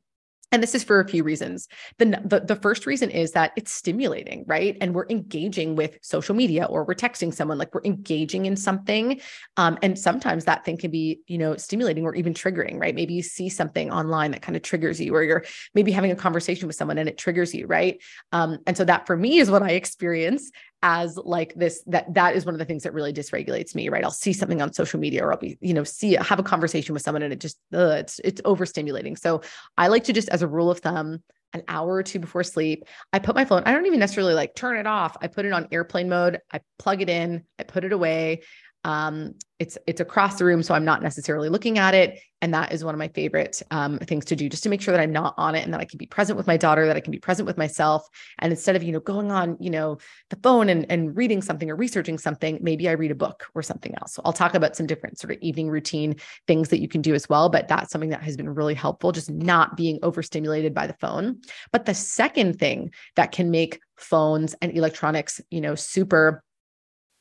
And 0.51 0.63
this 0.63 0.75
is 0.75 0.83
for 0.83 1.01
a 1.01 1.07
few 1.07 1.25
reasons. 1.25 1.69
The, 1.99 2.07
the, 2.25 2.41
the, 2.41 2.57
first 2.57 2.87
reason 2.87 3.11
is 3.11 3.33
that 3.33 3.53
it's 3.57 3.71
stimulating, 3.71 4.45
right? 4.47 4.77
And 4.81 4.95
we're 4.95 5.07
engaging 5.11 5.77
with 5.77 5.99
social 6.01 6.35
media 6.35 6.65
or 6.65 6.85
we're 6.85 6.95
texting 6.95 7.35
someone, 7.35 7.59
like 7.59 7.75
we're 7.75 7.85
engaging 7.85 8.47
in 8.47 8.57
something. 8.57 9.21
Um, 9.59 9.79
and 9.83 9.99
sometimes 9.99 10.47
that 10.47 10.65
thing 10.65 10.79
can 10.79 10.91
be, 10.91 11.21
you 11.27 11.37
know, 11.37 11.57
stimulating 11.57 12.05
or 12.05 12.15
even 12.15 12.33
triggering, 12.33 12.81
right? 12.81 12.95
Maybe 12.95 13.13
you 13.13 13.23
see 13.23 13.51
something 13.51 13.91
online 13.91 14.31
that 14.31 14.43
kind 14.43 14.57
of 14.57 14.63
triggers 14.63 14.99
you, 14.99 15.15
or 15.15 15.23
you're 15.23 15.45
maybe 15.75 15.93
having 15.93 16.11
a 16.11 16.17
conversation 16.17 16.67
with 16.67 16.77
someone 16.77 16.97
and 16.97 17.09
it 17.09 17.19
triggers 17.19 17.55
you, 17.55 17.67
right? 17.67 18.03
Um, 18.33 18.59
and 18.67 18.77
so 18.77 18.85
that 18.85 19.07
for 19.07 19.17
me 19.17 19.39
is 19.39 19.51
what 19.51 19.63
I 19.63 19.73
experience 19.73 20.51
as 20.83 21.17
like 21.17 21.55
this 21.55 21.83
that 21.87 22.13
that 22.15 22.37
is 22.37 22.45
one 22.45 22.55
of 22.55 22.59
the 22.59 22.65
things 22.65 22.85
that 22.85 22.95
really 22.95 23.13
dysregulates 23.13 23.75
me 23.75 23.89
right? 23.89 24.05
I'll 24.05 24.11
see 24.11 24.31
mm-hmm. 24.31 24.39
something 24.39 24.63
on 24.63 24.73
social 24.73 25.01
media 25.01 25.25
or 25.25 25.33
i'll 25.33 25.39
be 25.39 25.59
you 25.61 25.75
know 25.75 25.85
see 25.85 26.15
have 26.15 26.39
a 26.39 26.45
conversation 26.45 26.93
with 26.93 27.03
someone 27.03 27.23
and 27.23 27.33
it 27.33 27.41
just 27.41 27.59
ugh, 27.73 27.99
it's 27.99 28.21
it's 28.25 28.41
overstimulating. 28.43 29.19
So 29.19 29.43
i 29.77 29.89
like 29.89 30.05
to 30.05 30.13
just 30.13 30.29
as 30.29 30.43
a 30.43 30.49
rule 30.49 30.71
of 30.71 30.79
thumb 30.81 31.23
an 31.55 31.63
hour 31.67 31.95
or 31.95 32.03
two 32.03 32.19
before 32.19 32.45
sleep 32.45 32.85
i 33.13 33.19
put 33.19 33.35
my 33.35 33.45
phone 33.45 33.63
i 33.65 33.73
don't 33.73 33.87
even 33.87 33.99
necessarily 33.99 34.35
like 34.35 34.55
turn 34.55 34.77
it 34.77 34.87
off. 34.87 35.17
I 35.21 35.29
put 35.29 35.47
it 35.47 35.53
on 35.53 35.69
airplane 35.73 36.09
mode 36.09 36.41
i 36.53 36.61
plug 36.79 37.03
it 37.03 37.09
in 37.09 37.45
i 37.59 37.63
put 37.63 37.85
it 37.85 37.93
away 37.93 38.43
um, 38.89 39.35
it's 39.59 39.77
it's 39.87 40.01
across 40.01 40.39
the 40.39 40.47
room, 40.47 40.63
so 40.63 40.73
I'm 40.73 40.85
not 40.85 41.03
necessarily 41.03 41.51
looking 41.51 41.79
at 41.79 41.93
it, 41.93 42.19
and 42.41 42.55
that 42.55 42.73
is 42.73 42.83
one 42.83 42.95
of 42.95 42.99
my 42.99 43.09
favorite 43.09 43.61
um, 43.71 43.99
things 43.99 44.25
to 44.27 44.37
do, 44.37 44.49
just 44.49 44.63
to 44.63 44.71
make 44.71 44.81
sure 44.81 44.93
that 44.93 45.01
I'm 45.01 45.13
not 45.13 45.35
on 45.37 45.55
it, 45.55 45.63
and 45.63 45.75
that 45.75 45.81
I 45.81 45.85
can 45.85 45.99
be 45.99 46.07
present 46.07 46.39
with 46.39 46.47
my 46.47 46.57
daughter, 46.57 46.87
that 46.87 46.97
I 46.97 47.01
can 47.01 47.11
be 47.11 47.19
present 47.19 47.47
with 47.47 47.59
myself, 47.59 48.09
and 48.39 48.51
instead 48.51 48.77
of 48.77 48.83
you 48.83 48.93
know 48.93 49.01
going 49.01 49.31
on 49.31 49.59
you 49.61 49.69
know 49.69 49.99
the 50.31 50.37
phone 50.37 50.71
and 50.71 50.91
and 50.91 51.15
reading 51.15 51.43
something 51.43 51.71
or 51.71 51.77
researching 51.77 52.17
something, 52.17 52.59
maybe 52.63 52.89
I 52.89 52.93
read 52.93 53.11
a 53.11 53.15
book 53.15 53.45
or 53.55 53.63
something 53.63 53.95
else. 54.01 54.15
So 54.15 54.23
I'll 54.25 54.33
talk 54.33 54.55
about 54.55 54.75
some 54.75 54.87
different 54.87 55.19
sort 55.19 55.33
of 55.33 55.39
evening 55.43 55.69
routine 55.69 56.17
things 56.47 56.71
that 56.71 56.81
you 56.81 56.89
can 56.89 57.03
do 57.03 57.15
as 57.15 57.29
well, 57.29 57.51
but 57.51 57.69
that's 57.69 57.93
something 57.93 58.11
that 58.11 58.23
has 58.23 58.39
been 58.39 58.49
really 58.49 58.75
helpful, 58.75 59.13
just 59.13 59.31
not 59.31 59.77
being 59.77 59.99
overstimulated 60.03 60.73
by 60.73 60.87
the 60.87 60.95
phone. 60.95 61.43
But 61.73 61.85
the 61.85 61.95
second 61.95 62.59
thing 62.59 62.93
that 63.17 63.33
can 63.33 63.51
make 63.51 63.81
phones 63.99 64.55
and 64.63 64.75
electronics, 64.75 65.43
you 65.51 65.61
know, 65.61 65.75
super 65.75 66.43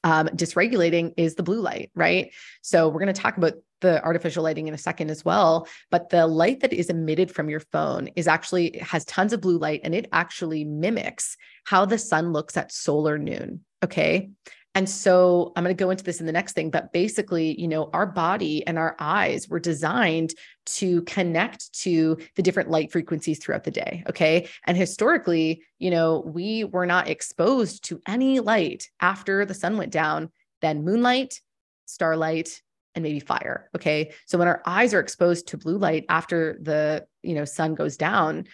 um, 0.04 0.28
dysregulating 0.30 1.14
is 1.18 1.36
the 1.36 1.44
blue 1.44 1.62
light, 1.62 1.92
right? 1.96 2.34
So 2.62 2.88
we're 2.88 3.00
going 3.00 3.14
to 3.14 3.22
talk 3.22 3.38
about 3.38 3.54
the 3.82 4.04
artificial 4.04 4.44
lighting 4.44 4.68
in 4.68 4.74
a 4.74 4.78
second 4.78 5.12
as 5.12 5.24
well 5.24 5.68
but 5.92 6.10
the 6.10 6.26
light 6.26 6.62
that 6.62 6.74
is 6.74 6.90
emitted 6.90 7.30
from 7.30 7.50
your 7.50 7.60
phone 7.60 8.08
is 8.16 8.28
actually 8.28 8.78
has 8.80 9.06
tons 9.06 9.34
of 9.34 9.42
blue 9.42 9.60
light 9.60 9.82
and 9.84 9.94
it 9.94 10.08
actually 10.12 10.64
mimics 10.64 11.38
how 11.66 11.86
the 11.86 11.98
sun 11.98 12.34
looks 12.34 12.58
at 12.58 12.72
solar 12.72 13.20
noon 13.20 13.64
okay 13.84 14.32
and 14.78 14.88
so 14.88 15.54
I'm 15.56 15.64
going 15.64 15.76
to 15.76 15.84
go 15.84 15.90
into 15.90 16.04
this 16.04 16.20
in 16.20 16.28
the 16.28 16.32
next 16.32 16.54
thing, 16.54 16.70
but 16.70 16.94
basically, 16.94 17.60
you 17.60 17.68
know, 17.68 17.90
our 17.94 18.06
body 18.06 18.66
and 18.68 18.78
our 18.78 18.96
eyes 19.00 19.50
were 19.50 19.60
designed 19.60 20.36
to 20.68 21.02
connect 21.02 21.74
to 21.82 22.16
the 22.36 22.44
different 22.44 22.70
light 22.70 22.92
frequencies 22.92 23.40
throughout 23.40 23.64
the 23.64 23.72
day. 23.72 24.04
Okay. 24.08 24.48
And 24.68 24.78
historically, 24.78 25.64
you 25.80 25.90
know, 25.90 26.22
we 26.28 26.64
were 26.64 26.86
not 26.86 27.10
exposed 27.10 27.86
to 27.86 28.00
any 28.08 28.40
light 28.40 28.88
after 29.02 29.46
the 29.46 29.56
sun 29.56 29.78
went 29.78 29.92
down, 29.92 30.30
then 30.62 30.86
moonlight, 30.86 31.42
starlight, 31.88 32.62
and 32.94 33.02
maybe 33.02 33.20
fire. 33.20 33.72
Okay. 33.76 34.14
So 34.28 34.38
when 34.38 34.48
our 34.48 34.62
eyes 34.64 34.94
are 34.94 35.00
exposed 35.00 35.48
to 35.48 35.58
blue 35.58 35.80
light 35.80 36.06
after 36.08 36.56
the, 36.62 37.08
you 37.24 37.34
know, 37.34 37.46
sun 37.46 37.74
goes 37.74 37.98
down, 37.98 38.46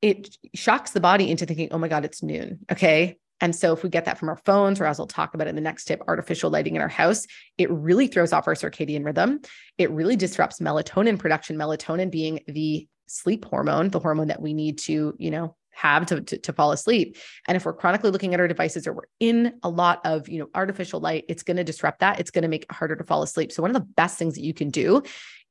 it 0.00 0.38
shocks 0.54 0.92
the 0.92 1.00
body 1.00 1.30
into 1.30 1.44
thinking, 1.44 1.68
oh 1.70 1.78
my 1.78 1.88
God, 1.88 2.06
it's 2.06 2.22
noon. 2.22 2.60
Okay. 2.72 3.18
And 3.40 3.54
so, 3.54 3.72
if 3.72 3.82
we 3.82 3.90
get 3.90 4.06
that 4.06 4.18
from 4.18 4.28
our 4.28 4.40
phones, 4.44 4.80
or 4.80 4.86
as 4.86 4.98
I'll 4.98 5.06
talk 5.06 5.34
about 5.34 5.46
in 5.46 5.54
the 5.54 5.60
next 5.60 5.84
tip, 5.84 6.00
artificial 6.08 6.50
lighting 6.50 6.76
in 6.76 6.82
our 6.82 6.88
house, 6.88 7.26
it 7.58 7.70
really 7.70 8.06
throws 8.06 8.32
off 8.32 8.46
our 8.46 8.54
circadian 8.54 9.04
rhythm. 9.04 9.40
It 9.78 9.90
really 9.90 10.16
disrupts 10.16 10.58
melatonin 10.58 11.18
production, 11.18 11.56
melatonin 11.56 12.10
being 12.10 12.40
the 12.46 12.88
sleep 13.06 13.44
hormone, 13.44 13.90
the 13.90 14.00
hormone 14.00 14.28
that 14.28 14.40
we 14.40 14.54
need 14.54 14.78
to, 14.78 15.14
you 15.18 15.30
know, 15.30 15.54
have 15.76 16.06
to, 16.06 16.20
to, 16.22 16.38
to 16.38 16.52
fall 16.52 16.72
asleep. 16.72 17.16
And 17.46 17.56
if 17.56 17.64
we're 17.64 17.74
chronically 17.74 18.10
looking 18.10 18.34
at 18.34 18.40
our 18.40 18.48
devices 18.48 18.86
or 18.86 18.94
we're 18.94 19.02
in 19.20 19.58
a 19.62 19.68
lot 19.68 20.00
of, 20.04 20.28
you 20.28 20.38
know, 20.38 20.48
artificial 20.54 21.00
light, 21.00 21.24
it's 21.28 21.42
going 21.42 21.58
to 21.58 21.64
disrupt 21.64 22.00
that. 22.00 22.18
It's 22.18 22.30
going 22.30 22.42
to 22.42 22.48
make 22.48 22.62
it 22.64 22.72
harder 22.72 22.96
to 22.96 23.04
fall 23.04 23.22
asleep. 23.22 23.52
So 23.52 23.62
one 23.62 23.70
of 23.70 23.74
the 23.74 23.88
best 23.96 24.18
things 24.18 24.34
that 24.34 24.42
you 24.42 24.54
can 24.54 24.70
do 24.70 25.02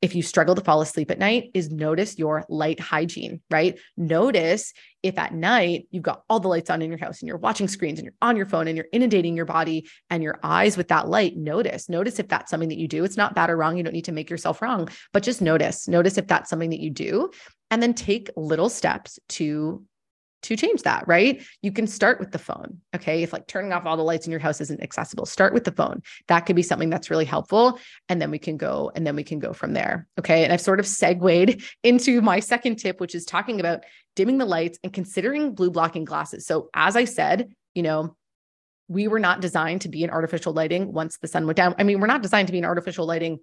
if 0.01 0.13
you 0.13 0.21
struggle 0.21 0.55
to 0.55 0.61
fall 0.61 0.81
asleep 0.81 1.09
at 1.09 1.19
night 1.19 1.51
is 1.53 1.71
notice 1.71 2.19
your 2.19 2.43
light 2.49 2.79
hygiene, 2.79 3.41
right? 3.49 3.79
Notice 3.95 4.73
if 5.01 5.17
at 5.17 5.33
night 5.33 5.87
you've 5.89 6.03
got 6.03 6.23
all 6.29 6.39
the 6.39 6.47
lights 6.47 6.69
on 6.69 6.81
in 6.81 6.89
your 6.89 6.99
house 6.99 7.21
and 7.21 7.27
you're 7.27 7.37
watching 7.37 7.67
screens 7.67 7.97
and 7.97 8.05
you're 8.05 8.13
on 8.21 8.35
your 8.35 8.45
phone 8.45 8.67
and 8.67 8.75
you're 8.75 8.87
inundating 8.91 9.35
your 9.35 9.45
body 9.45 9.87
and 10.09 10.21
your 10.21 10.37
eyes 10.43 10.75
with 10.75 10.89
that 10.89 11.07
light, 11.07 11.37
notice, 11.37 11.87
notice 11.87 12.19
if 12.19 12.27
that's 12.27 12.51
something 12.51 12.69
that 12.69 12.77
you 12.77 12.87
do. 12.87 13.03
It's 13.03 13.17
not 13.17 13.35
bad 13.35 13.49
or 13.49 13.57
wrong. 13.57 13.77
You 13.77 13.83
don't 13.83 13.93
need 13.93 14.05
to 14.05 14.11
make 14.11 14.29
yourself 14.29 14.61
wrong, 14.61 14.89
but 15.13 15.23
just 15.23 15.41
notice, 15.41 15.87
notice 15.87 16.17
if 16.17 16.27
that's 16.27 16.49
something 16.49 16.71
that 16.71 16.81
you 16.81 16.89
do 16.89 17.31
and 17.71 17.81
then 17.81 17.93
take 17.93 18.29
little 18.35 18.69
steps 18.69 19.17
to 19.29 19.83
to 20.45 20.55
change 20.55 20.83
that, 20.83 21.07
right? 21.07 21.43
You 21.61 21.71
can 21.71 21.87
start 21.87 22.19
with 22.19 22.31
the 22.31 22.39
phone. 22.39 22.79
Okay. 22.95 23.23
If 23.23 23.33
like 23.33 23.47
turning 23.47 23.73
off 23.73 23.85
all 23.85 23.97
the 23.97 24.03
lights 24.03 24.27
in 24.27 24.31
your 24.31 24.39
house 24.39 24.61
isn't 24.61 24.81
accessible, 24.81 25.25
start 25.25 25.53
with 25.53 25.63
the 25.63 25.71
phone. 25.71 26.03
That 26.27 26.41
could 26.41 26.55
be 26.55 26.61
something 26.61 26.89
that's 26.89 27.09
really 27.09 27.25
helpful. 27.25 27.79
And 28.09 28.21
then 28.21 28.31
we 28.31 28.37
can 28.37 28.57
go, 28.57 28.91
and 28.95 29.05
then 29.05 29.15
we 29.15 29.23
can 29.23 29.39
go 29.39 29.53
from 29.53 29.73
there. 29.73 30.07
Okay. 30.19 30.43
And 30.43 30.53
I've 30.53 30.61
sort 30.61 30.79
of 30.79 30.87
segued 30.87 31.63
into 31.83 32.21
my 32.21 32.39
second 32.39 32.75
tip, 32.77 32.99
which 32.99 33.15
is 33.15 33.25
talking 33.25 33.59
about 33.59 33.83
dimming 34.15 34.37
the 34.37 34.45
lights 34.45 34.79
and 34.83 34.93
considering 34.93 35.55
blue 35.55 35.71
blocking 35.71 36.05
glasses. 36.05 36.45
So, 36.45 36.69
as 36.73 36.95
I 36.95 37.05
said, 37.05 37.49
you 37.73 37.83
know, 37.83 38.15
we 38.87 39.07
were 39.07 39.19
not 39.19 39.41
designed 39.41 39.81
to 39.81 39.89
be 39.89 40.03
in 40.03 40.09
artificial 40.11 40.53
lighting 40.53 40.93
once 40.93 41.17
the 41.17 41.27
sun 41.27 41.47
went 41.47 41.57
down. 41.57 41.75
I 41.79 41.83
mean, 41.83 41.99
we're 41.99 42.07
not 42.07 42.21
designed 42.21 42.47
to 42.47 42.51
be 42.51 42.59
in 42.59 42.65
artificial 42.65 43.05
lighting 43.05 43.39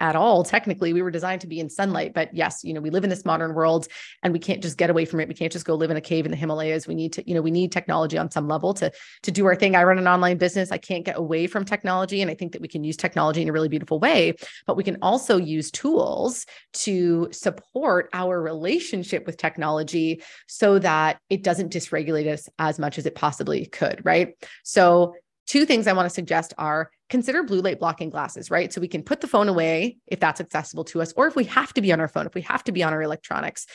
at 0.00 0.16
all 0.16 0.44
technically 0.44 0.92
we 0.92 1.02
were 1.02 1.10
designed 1.10 1.40
to 1.40 1.46
be 1.46 1.60
in 1.60 1.68
sunlight 1.70 2.12
but 2.14 2.34
yes 2.34 2.62
you 2.64 2.74
know 2.74 2.80
we 2.80 2.90
live 2.90 3.04
in 3.04 3.10
this 3.10 3.24
modern 3.24 3.54
world 3.54 3.88
and 4.22 4.32
we 4.32 4.38
can't 4.38 4.62
just 4.62 4.76
get 4.76 4.90
away 4.90 5.04
from 5.04 5.20
it. 5.20 5.28
We 5.28 5.34
can't 5.34 5.52
just 5.52 5.64
go 5.64 5.74
live 5.74 5.90
in 5.90 5.96
a 5.96 6.00
cave 6.00 6.24
in 6.24 6.30
the 6.30 6.36
himalayas. 6.36 6.86
We 6.86 6.94
need 6.94 7.12
to 7.14 7.28
you 7.28 7.34
know 7.34 7.42
we 7.42 7.50
need 7.50 7.72
technology 7.72 8.18
on 8.18 8.30
some 8.30 8.48
level 8.48 8.74
to 8.74 8.92
to 9.22 9.30
do 9.30 9.46
our 9.46 9.56
thing. 9.56 9.74
I 9.74 9.84
run 9.84 9.98
an 9.98 10.08
online 10.08 10.38
business. 10.38 10.70
I 10.70 10.78
can't 10.78 11.04
get 11.04 11.16
away 11.16 11.46
from 11.46 11.64
technology 11.64 12.22
and 12.22 12.30
i 12.30 12.34
think 12.34 12.52
that 12.52 12.60
we 12.60 12.68
can 12.68 12.84
use 12.84 12.96
technology 12.96 13.42
in 13.42 13.48
a 13.48 13.52
really 13.52 13.68
beautiful 13.68 13.98
way 13.98 14.34
but 14.66 14.76
we 14.76 14.84
can 14.84 14.96
also 15.02 15.36
use 15.36 15.70
tools 15.70 16.46
to 16.72 17.28
support 17.32 18.08
our 18.12 18.40
relationship 18.40 19.26
with 19.26 19.36
technology 19.36 20.22
so 20.46 20.78
that 20.78 21.18
it 21.30 21.42
doesn't 21.42 21.72
dysregulate 21.72 22.26
us 22.26 22.48
as 22.58 22.78
much 22.78 22.98
as 22.98 23.06
it 23.06 23.14
possibly 23.14 23.66
could 23.66 24.00
right? 24.04 24.34
So 24.62 25.14
two 25.46 25.64
things 25.64 25.86
I 25.86 25.92
want 25.92 26.06
to 26.06 26.14
suggest 26.14 26.54
are 26.58 26.90
consider 27.08 27.42
blue 27.42 27.60
light 27.60 27.78
blocking 27.78 28.10
glasses, 28.10 28.50
right? 28.50 28.72
So 28.72 28.80
we 28.80 28.88
can 28.88 29.02
put 29.02 29.20
the 29.20 29.26
phone 29.26 29.48
away 29.48 29.98
if 30.06 30.20
that's 30.20 30.40
accessible 30.40 30.84
to 30.84 31.02
us, 31.02 31.12
or 31.16 31.26
if 31.26 31.36
we 31.36 31.44
have 31.44 31.72
to 31.74 31.80
be 31.80 31.92
on 31.92 32.00
our 32.00 32.08
phone, 32.08 32.26
if 32.26 32.34
we 32.34 32.42
have 32.42 32.64
to 32.64 32.72
be 32.72 32.82
on 32.82 32.92
our 32.92 33.02
electronics. 33.02 33.66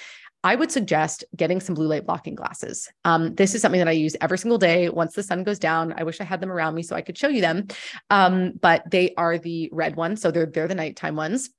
I 0.43 0.55
would 0.55 0.71
suggest 0.71 1.23
getting 1.35 1.59
some 1.59 1.75
blue 1.75 1.87
light 1.87 2.05
blocking 2.05 2.33
glasses. 2.33 2.89
Um, 3.05 3.35
this 3.35 3.53
is 3.53 3.61
something 3.61 3.77
that 3.77 3.87
I 3.87 3.91
use 3.91 4.15
every 4.21 4.39
single 4.39 4.57
day. 4.57 4.89
Once 4.89 5.13
the 5.13 5.21
sun 5.21 5.43
goes 5.43 5.59
down, 5.59 5.93
I 5.95 6.03
wish 6.03 6.19
I 6.19 6.23
had 6.23 6.41
them 6.41 6.51
around 6.51 6.73
me 6.73 6.81
so 6.81 6.95
I 6.95 7.01
could 7.01 7.17
show 7.17 7.27
you 7.27 7.41
them. 7.41 7.67
Um, 8.09 8.53
but 8.59 8.89
they 8.89 9.13
are 9.17 9.37
the 9.37 9.69
red 9.71 9.95
ones, 9.95 10.19
so 10.21 10.31
they're 10.31 10.47
they're 10.47 10.67
the 10.67 10.75
nighttime 10.75 11.15
ones. 11.15 11.51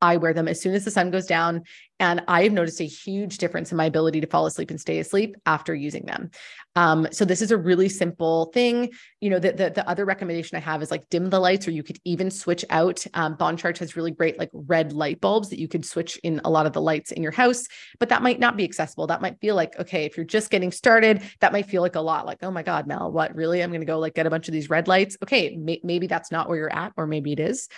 I 0.00 0.16
wear 0.16 0.32
them 0.32 0.48
as 0.48 0.60
soon 0.60 0.74
as 0.74 0.84
the 0.84 0.90
sun 0.90 1.10
goes 1.10 1.26
down. 1.26 1.64
And 2.00 2.22
I've 2.28 2.52
noticed 2.52 2.80
a 2.80 2.84
huge 2.84 3.38
difference 3.38 3.72
in 3.72 3.76
my 3.76 3.86
ability 3.86 4.20
to 4.20 4.28
fall 4.28 4.46
asleep 4.46 4.70
and 4.70 4.80
stay 4.80 5.00
asleep 5.00 5.34
after 5.46 5.74
using 5.74 6.06
them. 6.06 6.30
Um, 6.76 7.08
so 7.10 7.24
this 7.24 7.42
is 7.42 7.50
a 7.50 7.56
really 7.56 7.88
simple 7.88 8.52
thing. 8.54 8.92
You 9.20 9.30
know, 9.30 9.40
the, 9.40 9.50
the, 9.50 9.70
the 9.70 9.88
other 9.88 10.04
recommendation 10.04 10.56
I 10.56 10.60
have 10.60 10.80
is 10.80 10.92
like 10.92 11.08
dim 11.08 11.28
the 11.28 11.40
lights, 11.40 11.66
or 11.66 11.72
you 11.72 11.82
could 11.82 11.98
even 12.04 12.30
switch 12.30 12.64
out. 12.70 13.04
Um, 13.14 13.36
Charge 13.56 13.78
has 13.78 13.96
really 13.96 14.12
great 14.12 14.38
like 14.38 14.50
red 14.52 14.92
light 14.92 15.20
bulbs 15.20 15.48
that 15.48 15.58
you 15.58 15.66
could 15.66 15.84
switch 15.84 16.18
in 16.18 16.40
a 16.44 16.50
lot 16.50 16.66
of 16.66 16.72
the 16.72 16.80
lights 16.80 17.10
in 17.10 17.20
your 17.20 17.32
house, 17.32 17.66
but 17.98 18.10
that 18.10 18.22
might 18.22 18.38
not 18.38 18.56
be 18.56 18.62
accessible. 18.62 19.08
That 19.08 19.22
might 19.22 19.40
feel 19.40 19.56
like, 19.56 19.76
okay, 19.80 20.04
if 20.04 20.16
you're 20.16 20.24
just 20.24 20.50
getting 20.50 20.70
started, 20.70 21.22
that 21.40 21.52
might 21.52 21.66
feel 21.66 21.82
like 21.82 21.96
a 21.96 22.00
lot 22.00 22.26
like, 22.26 22.38
oh 22.42 22.52
my 22.52 22.62
God, 22.62 22.86
Mel, 22.86 23.10
what 23.10 23.34
really? 23.34 23.60
I'm 23.60 23.70
going 23.70 23.80
to 23.80 23.86
go 23.86 23.98
like 23.98 24.14
get 24.14 24.26
a 24.26 24.30
bunch 24.30 24.46
of 24.46 24.52
these 24.52 24.70
red 24.70 24.86
lights. 24.86 25.16
Okay, 25.20 25.56
may- 25.56 25.80
maybe 25.82 26.06
that's 26.06 26.30
not 26.30 26.48
where 26.48 26.58
you're 26.58 26.72
at, 26.72 26.92
or 26.96 27.08
maybe 27.08 27.32
it 27.32 27.40
is 27.40 27.68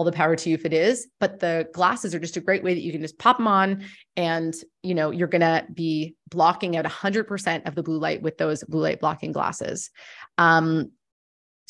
all 0.00 0.04
the 0.04 0.12
power 0.12 0.34
to 0.34 0.48
you 0.48 0.54
if 0.54 0.64
it 0.64 0.72
is 0.72 1.08
but 1.20 1.40
the 1.40 1.68
glasses 1.74 2.14
are 2.14 2.18
just 2.18 2.38
a 2.38 2.40
great 2.40 2.64
way 2.64 2.72
that 2.72 2.80
you 2.80 2.90
can 2.90 3.02
just 3.02 3.18
pop 3.18 3.36
them 3.36 3.46
on 3.46 3.84
and 4.16 4.54
you 4.82 4.94
know 4.94 5.10
you're 5.10 5.28
going 5.28 5.42
to 5.42 5.62
be 5.74 6.16
blocking 6.30 6.76
out 6.76 6.84
100% 6.86 7.68
of 7.68 7.74
the 7.74 7.82
blue 7.82 7.98
light 7.98 8.22
with 8.22 8.38
those 8.38 8.64
blue 8.64 8.80
light 8.80 9.00
blocking 9.00 9.32
glasses. 9.32 9.90
Um, 10.38 10.92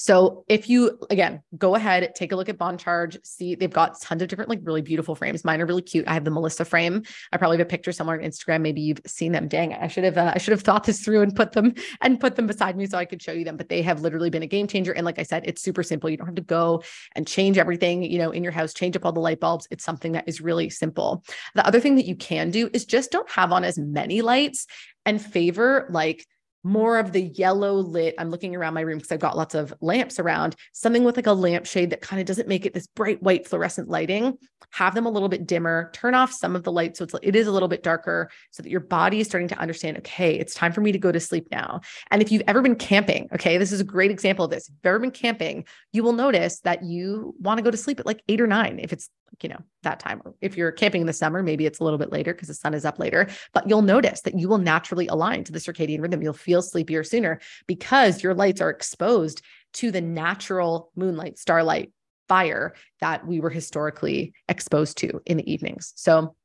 so 0.01 0.47
if 0.49 0.71
you 0.71 0.99
again 1.11 1.43
go 1.59 1.75
ahead, 1.75 2.15
take 2.15 2.33
a 2.33 2.37
look 2.37 2.49
at 2.49 2.57
Bon 2.57 2.79
Charge, 2.79 3.19
see 3.23 3.55
they've 3.55 3.71
got 3.71 4.01
tons 4.01 4.23
of 4.23 4.29
different 4.29 4.49
like 4.49 4.61
really 4.63 4.81
beautiful 4.81 5.15
frames. 5.15 5.45
Mine 5.45 5.61
are 5.61 5.67
really 5.67 5.83
cute. 5.83 6.09
I 6.09 6.15
have 6.15 6.25
the 6.25 6.31
Melissa 6.31 6.65
frame. 6.65 7.03
I 7.33 7.37
probably 7.37 7.59
have 7.59 7.67
a 7.67 7.69
picture 7.69 7.93
somewhere 7.93 8.19
on 8.19 8.25
Instagram. 8.25 8.63
Maybe 8.63 8.81
you've 8.81 9.03
seen 9.07 9.33
them. 9.33 9.47
Dang, 9.47 9.75
I 9.75 9.89
should 9.89 10.05
have 10.05 10.17
uh, 10.17 10.33
I 10.35 10.39
should 10.39 10.53
have 10.53 10.63
thought 10.63 10.85
this 10.85 11.05
through 11.05 11.21
and 11.21 11.37
put 11.37 11.53
them 11.53 11.75
and 12.01 12.19
put 12.19 12.37
them 12.37 12.47
beside 12.47 12.79
me 12.79 12.87
so 12.87 12.97
I 12.97 13.05
could 13.05 13.21
show 13.21 13.33
you 13.33 13.45
them. 13.45 13.59
But 13.59 13.69
they 13.69 13.83
have 13.83 14.01
literally 14.01 14.31
been 14.31 14.43
a 14.43 14.47
game 14.47 14.67
changer. 14.67 14.93
And 14.93 15.05
like 15.05 15.19
I 15.19 15.23
said, 15.23 15.43
it's 15.47 15.61
super 15.61 15.83
simple. 15.83 16.09
You 16.09 16.17
don't 16.17 16.29
have 16.29 16.37
to 16.37 16.41
go 16.41 16.83
and 17.15 17.27
change 17.27 17.59
everything, 17.59 18.03
you 18.03 18.17
know, 18.17 18.31
in 18.31 18.43
your 18.43 18.53
house, 18.53 18.73
change 18.73 18.97
up 18.97 19.05
all 19.05 19.13
the 19.13 19.21
light 19.21 19.39
bulbs. 19.39 19.69
It's 19.71 19.85
something 19.85 20.13
that 20.13 20.25
is 20.27 20.41
really 20.41 20.71
simple. 20.71 21.25
The 21.55 21.67
other 21.67 21.79
thing 21.79 21.97
that 21.97 22.07
you 22.07 22.17
can 22.17 22.51
do 22.51 22.71
is 22.73 22.87
just 22.87 23.11
don't 23.11 23.31
have 23.31 23.53
on 23.53 23.65
as 23.65 23.79
many 23.79 24.23
lights 24.23 24.67
and 25.05 25.21
favor 25.21 25.87
like 25.91 26.27
more 26.63 26.99
of 26.99 27.13
the 27.13 27.23
yellow 27.23 27.75
lit. 27.75 28.15
I'm 28.19 28.31
looking 28.31 28.55
around 28.55 28.75
my 28.75 28.83
room 28.83 28.99
because 28.99 29.13
I've 29.13 29.21
got 29.21 29.37
lots 29.37 29.55
of 29.55 29.73
lamps 29.81 30.19
around, 30.19 30.57
something 30.73 31.05
with 31.05 31.17
like 31.17 31.27
a 31.27 31.33
lampshade 31.33 31.91
that 31.91 32.01
kind 32.01 32.21
of 32.21 32.27
doesn't 32.27 32.49
make 32.49 32.67
it 32.67 32.75
this 32.75 32.87
bright 32.87 33.23
white 33.23 33.49
fluorescent 33.49 33.89
lighting. 33.89 34.37
Have 34.73 34.95
them 34.95 35.07
a 35.07 35.11
little 35.11 35.29
bit 35.29 35.47
dimmer, 35.47 35.91
turn 35.93 36.15
off 36.15 36.33
some 36.33 36.55
of 36.55 36.63
the 36.63 36.73
light 36.73 36.97
so 36.97 37.05
it's 37.05 37.15
it 37.23 37.35
is 37.35 37.47
a 37.47 37.53
little 37.53 37.69
bit 37.69 37.83
darker 37.83 38.31
so 38.51 38.63
that 38.63 38.71
your 38.71 38.81
body 38.81 39.21
is 39.21 39.27
starting 39.27 39.49
to 39.49 39.59
understand, 39.59 39.99
okay, 39.99 40.35
it's 40.35 40.55
time 40.55 40.73
for 40.73 40.81
me 40.81 40.93
to 40.93 40.99
go 40.99 41.11
to 41.11 41.21
sleep 41.21 41.49
now. 41.51 41.81
And 42.11 42.23
if 42.23 42.31
you've 42.31 42.43
ever 42.47 42.63
been 42.63 42.77
camping, 42.77 43.29
okay, 43.33 43.59
this 43.59 43.73
is 43.73 43.81
a 43.81 43.85
great 43.85 44.11
example 44.11 44.45
of 44.45 44.51
this. 44.51 44.69
If 44.69 44.75
you've 44.75 44.87
ever 44.87 44.99
been 44.99 45.11
camping, 45.11 45.65
you 45.93 46.03
will 46.03 46.13
notice 46.13 46.61
that 46.61 46.85
you 46.85 47.35
want 47.41 47.59
to 47.59 47.63
go 47.63 47.71
to 47.71 47.77
sleep 47.77 48.01
at 48.01 48.07
like 48.07 48.23
eight 48.29 48.41
or 48.41 48.47
nine 48.47 48.79
if 48.79 48.93
it's 48.93 49.09
you 49.43 49.49
know, 49.49 49.61
that 49.83 50.01
time. 50.01 50.23
If 50.41 50.57
you're 50.57 50.73
camping 50.73 51.01
in 51.01 51.07
the 51.07 51.13
summer, 51.13 51.43
maybe 51.43 51.67
it's 51.67 51.79
a 51.79 51.85
little 51.85 51.99
bit 51.99 52.13
later 52.13 52.33
because 52.33 52.49
the 52.49 52.55
sun 52.55 52.75
is 52.75 52.85
up 52.85 52.99
later, 52.99 53.29
but 53.53 53.69
you'll 53.69 53.83
notice 53.83 54.21
that 54.23 54.39
you 54.39 54.49
will 54.49 54.59
naturally 54.59 55.07
align 55.07 55.45
to 55.45 55.53
the 55.53 55.59
circadian 55.59 56.03
rhythm. 56.03 56.23
You'll 56.23 56.33
feel 56.33 56.63
sleepier 56.63 57.05
sooner 57.05 57.41
because 57.67 58.23
your 58.23 58.35
lights 58.35 58.61
are 58.61 58.71
exposed 58.71 59.43
to 59.75 59.91
the 59.91 60.01
natural 60.01 60.91
moonlight, 60.97 61.39
starlight, 61.39 61.93
fire 62.29 62.75
that 63.01 63.27
we 63.27 63.41
were 63.41 63.51
historically 63.51 64.33
exposed 64.49 64.99
to 64.99 65.21
in 65.27 65.37
the 65.37 65.53
evenings. 65.53 65.93
So 65.97 66.37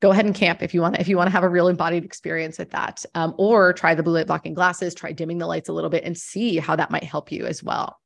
go 0.00 0.10
ahead 0.10 0.26
and 0.26 0.34
camp 0.34 0.62
if 0.62 0.74
you 0.74 0.80
want 0.80 0.98
if 0.98 1.06
you 1.06 1.16
want 1.16 1.28
to 1.28 1.32
have 1.32 1.44
a 1.44 1.48
real 1.48 1.68
embodied 1.68 2.04
experience 2.04 2.58
with 2.58 2.70
that 2.70 3.04
um, 3.14 3.34
or 3.38 3.72
try 3.72 3.94
the 3.94 4.02
blue 4.02 4.14
light 4.14 4.26
blocking 4.26 4.52
glasses 4.52 4.94
try 4.94 5.12
dimming 5.12 5.38
the 5.38 5.46
lights 5.46 5.68
a 5.68 5.72
little 5.72 5.88
bit 5.88 6.02
and 6.04 6.18
see 6.18 6.56
how 6.56 6.74
that 6.74 6.90
might 6.90 7.04
help 7.04 7.30
you 7.30 7.46
as 7.46 7.62
well 7.62 7.98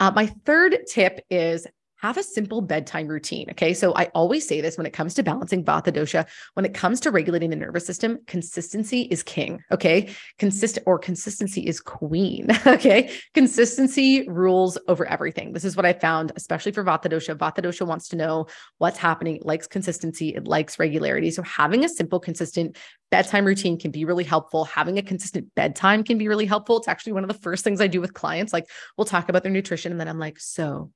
uh, 0.00 0.10
my 0.10 0.26
third 0.44 0.76
tip 0.90 1.24
is 1.30 1.66
have 1.98 2.16
a 2.16 2.22
simple 2.22 2.60
bedtime 2.60 3.06
routine. 3.06 3.50
Okay. 3.50 3.72
So 3.72 3.94
I 3.94 4.06
always 4.14 4.46
say 4.46 4.60
this 4.60 4.76
when 4.76 4.86
it 4.86 4.92
comes 4.92 5.14
to 5.14 5.22
balancing 5.22 5.64
Vata 5.64 5.92
dosha, 5.92 6.26
when 6.54 6.64
it 6.64 6.74
comes 6.74 7.00
to 7.00 7.10
regulating 7.10 7.50
the 7.50 7.56
nervous 7.56 7.86
system, 7.86 8.18
consistency 8.26 9.02
is 9.02 9.22
king. 9.22 9.62
Okay. 9.72 10.14
Consistent 10.38 10.86
or 10.86 10.98
consistency 10.98 11.66
is 11.66 11.80
queen. 11.80 12.48
Okay. 12.76 13.10
Consistency 13.32 14.28
rules 14.28 14.76
over 14.86 15.06
everything. 15.06 15.52
This 15.52 15.64
is 15.64 15.76
what 15.76 15.86
I 15.86 15.92
found, 15.92 16.32
especially 16.36 16.72
for 16.72 16.84
Vata 16.84 17.06
dosha. 17.06 17.34
Vata 17.34 17.62
dosha 17.62 17.86
wants 17.86 18.08
to 18.08 18.16
know 18.16 18.46
what's 18.78 18.98
happening, 18.98 19.36
it 19.36 19.46
likes 19.46 19.66
consistency, 19.66 20.34
it 20.34 20.46
likes 20.46 20.78
regularity. 20.78 21.30
So 21.30 21.42
having 21.42 21.84
a 21.84 21.88
simple, 21.88 22.20
consistent 22.20 22.76
bedtime 23.10 23.44
routine 23.44 23.78
can 23.78 23.90
be 23.90 24.04
really 24.04 24.24
helpful. 24.24 24.64
Having 24.64 24.98
a 24.98 25.02
consistent 25.02 25.54
bedtime 25.54 26.04
can 26.04 26.18
be 26.18 26.28
really 26.28 26.46
helpful. 26.46 26.76
It's 26.76 26.88
actually 26.88 27.12
one 27.12 27.24
of 27.24 27.28
the 27.28 27.38
first 27.38 27.64
things 27.64 27.80
I 27.80 27.86
do 27.86 28.00
with 28.00 28.12
clients. 28.12 28.52
Like 28.52 28.68
we'll 28.96 29.04
talk 29.04 29.28
about 29.28 29.42
their 29.42 29.52
nutrition 29.52 29.92
and 29.92 30.00
then 30.00 30.08
I'm 30.08 30.18
like, 30.18 30.38
so 30.38 30.90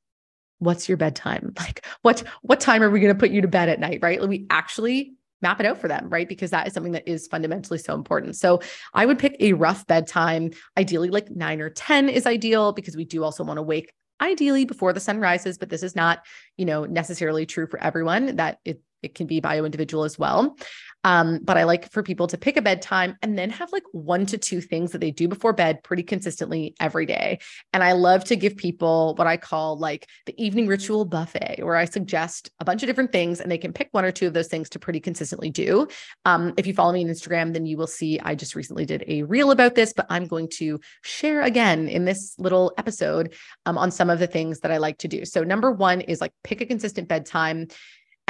what's 0.60 0.88
your 0.88 0.96
bedtime? 0.96 1.52
Like 1.60 1.84
what 2.02 2.22
what 2.42 2.60
time 2.60 2.82
are 2.82 2.90
we 2.90 3.00
going 3.00 3.12
to 3.12 3.18
put 3.18 3.30
you 3.30 3.42
to 3.42 3.48
bed 3.48 3.68
at 3.68 3.80
night 3.80 3.98
right? 4.02 4.26
We 4.26 4.46
actually 4.48 5.14
map 5.42 5.58
it 5.58 5.66
out 5.66 5.78
for 5.78 5.88
them 5.88 6.08
right? 6.08 6.28
Because 6.28 6.50
that 6.50 6.66
is 6.66 6.72
something 6.72 6.92
that 6.92 7.08
is 7.08 7.26
fundamentally 7.26 7.78
so 7.78 7.94
important. 7.94 8.36
So 8.36 8.60
i 8.94 9.04
would 9.04 9.18
pick 9.18 9.36
a 9.40 9.54
rough 9.54 9.86
bedtime 9.86 10.52
ideally 10.76 11.10
like 11.10 11.30
9 11.30 11.60
or 11.60 11.70
10 11.70 12.08
is 12.08 12.26
ideal 12.26 12.72
because 12.72 12.96
we 12.96 13.04
do 13.04 13.24
also 13.24 13.42
want 13.44 13.58
to 13.58 13.62
wake 13.62 13.92
ideally 14.20 14.64
before 14.64 14.92
the 14.92 15.00
sun 15.00 15.18
rises 15.18 15.58
but 15.58 15.70
this 15.70 15.82
is 15.82 15.96
not 15.96 16.24
you 16.56 16.64
know 16.64 16.84
necessarily 16.84 17.46
true 17.46 17.66
for 17.66 17.80
everyone 17.80 18.36
that 18.36 18.58
it 18.64 18.82
it 19.02 19.14
can 19.14 19.26
be 19.26 19.40
bio 19.40 19.64
individual 19.64 20.04
as 20.04 20.18
well 20.18 20.56
um, 21.04 21.40
but 21.42 21.56
I 21.56 21.64
like 21.64 21.90
for 21.90 22.02
people 22.02 22.26
to 22.28 22.38
pick 22.38 22.56
a 22.56 22.62
bedtime 22.62 23.16
and 23.22 23.38
then 23.38 23.50
have 23.50 23.72
like 23.72 23.84
one 23.92 24.26
to 24.26 24.38
two 24.38 24.60
things 24.60 24.92
that 24.92 25.00
they 25.00 25.10
do 25.10 25.28
before 25.28 25.52
bed 25.52 25.82
pretty 25.82 26.02
consistently 26.02 26.74
every 26.78 27.06
day. 27.06 27.38
And 27.72 27.82
I 27.82 27.92
love 27.92 28.24
to 28.24 28.36
give 28.36 28.56
people 28.56 29.14
what 29.16 29.26
I 29.26 29.36
call 29.36 29.78
like 29.78 30.06
the 30.26 30.34
evening 30.42 30.66
ritual 30.66 31.04
buffet, 31.04 31.60
where 31.62 31.76
I 31.76 31.86
suggest 31.86 32.50
a 32.60 32.64
bunch 32.64 32.82
of 32.82 32.86
different 32.86 33.12
things 33.12 33.40
and 33.40 33.50
they 33.50 33.58
can 33.58 33.72
pick 33.72 33.88
one 33.92 34.04
or 34.04 34.12
two 34.12 34.26
of 34.26 34.34
those 34.34 34.48
things 34.48 34.68
to 34.70 34.78
pretty 34.78 35.00
consistently 35.00 35.50
do. 35.50 35.88
Um, 36.24 36.52
if 36.56 36.66
you 36.66 36.74
follow 36.74 36.92
me 36.92 37.04
on 37.04 37.10
Instagram, 37.10 37.52
then 37.52 37.66
you 37.66 37.76
will 37.76 37.86
see 37.86 38.20
I 38.20 38.34
just 38.34 38.54
recently 38.54 38.84
did 38.84 39.04
a 39.06 39.22
reel 39.22 39.50
about 39.50 39.74
this, 39.74 39.92
but 39.92 40.06
I'm 40.10 40.26
going 40.26 40.48
to 40.54 40.80
share 41.02 41.42
again 41.42 41.88
in 41.88 42.04
this 42.04 42.34
little 42.38 42.72
episode 42.76 43.34
um, 43.66 43.78
on 43.78 43.90
some 43.90 44.10
of 44.10 44.18
the 44.18 44.26
things 44.26 44.60
that 44.60 44.70
I 44.70 44.76
like 44.76 44.98
to 44.98 45.08
do. 45.08 45.24
So, 45.24 45.44
number 45.44 45.70
one 45.70 46.00
is 46.00 46.20
like 46.20 46.32
pick 46.44 46.60
a 46.60 46.66
consistent 46.66 47.08
bedtime 47.08 47.68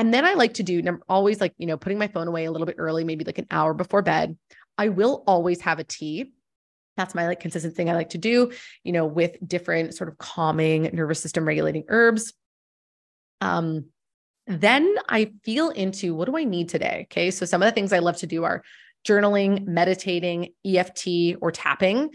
And 0.00 0.14
then 0.14 0.24
I 0.24 0.32
like 0.32 0.54
to 0.54 0.62
do 0.62 0.82
I'm 0.86 1.02
always 1.10 1.42
like, 1.42 1.52
you 1.58 1.66
know, 1.66 1.76
putting 1.76 1.98
my 1.98 2.08
phone 2.08 2.26
away 2.26 2.46
a 2.46 2.50
little 2.50 2.66
bit 2.66 2.76
early, 2.78 3.04
maybe 3.04 3.22
like 3.22 3.36
an 3.36 3.46
hour 3.50 3.74
before 3.74 4.00
bed. 4.00 4.38
I 4.78 4.88
will 4.88 5.22
always 5.26 5.60
have 5.60 5.78
a 5.78 5.84
tea. 5.84 6.32
That's 6.96 7.14
my 7.14 7.26
like 7.26 7.38
consistent 7.38 7.76
thing 7.76 7.90
I 7.90 7.94
like 7.94 8.08
to 8.10 8.18
do, 8.18 8.50
you 8.82 8.92
know, 8.92 9.04
with 9.04 9.36
different 9.46 9.94
sort 9.94 10.08
of 10.08 10.16
calming 10.16 10.84
nervous 10.94 11.20
system 11.20 11.46
regulating 11.46 11.84
herbs. 11.88 12.32
Um, 13.42 13.90
then 14.46 14.96
I 15.06 15.32
feel 15.44 15.68
into 15.68 16.14
what 16.14 16.24
do 16.24 16.36
I 16.38 16.44
need 16.44 16.70
today? 16.70 17.06
Okay. 17.10 17.30
So 17.30 17.44
some 17.44 17.60
of 17.60 17.66
the 17.66 17.72
things 17.72 17.92
I 17.92 17.98
love 17.98 18.16
to 18.18 18.26
do 18.26 18.44
are 18.44 18.62
journaling, 19.06 19.66
meditating, 19.66 20.54
EFT, 20.64 21.36
or 21.42 21.52
tapping. 21.52 22.08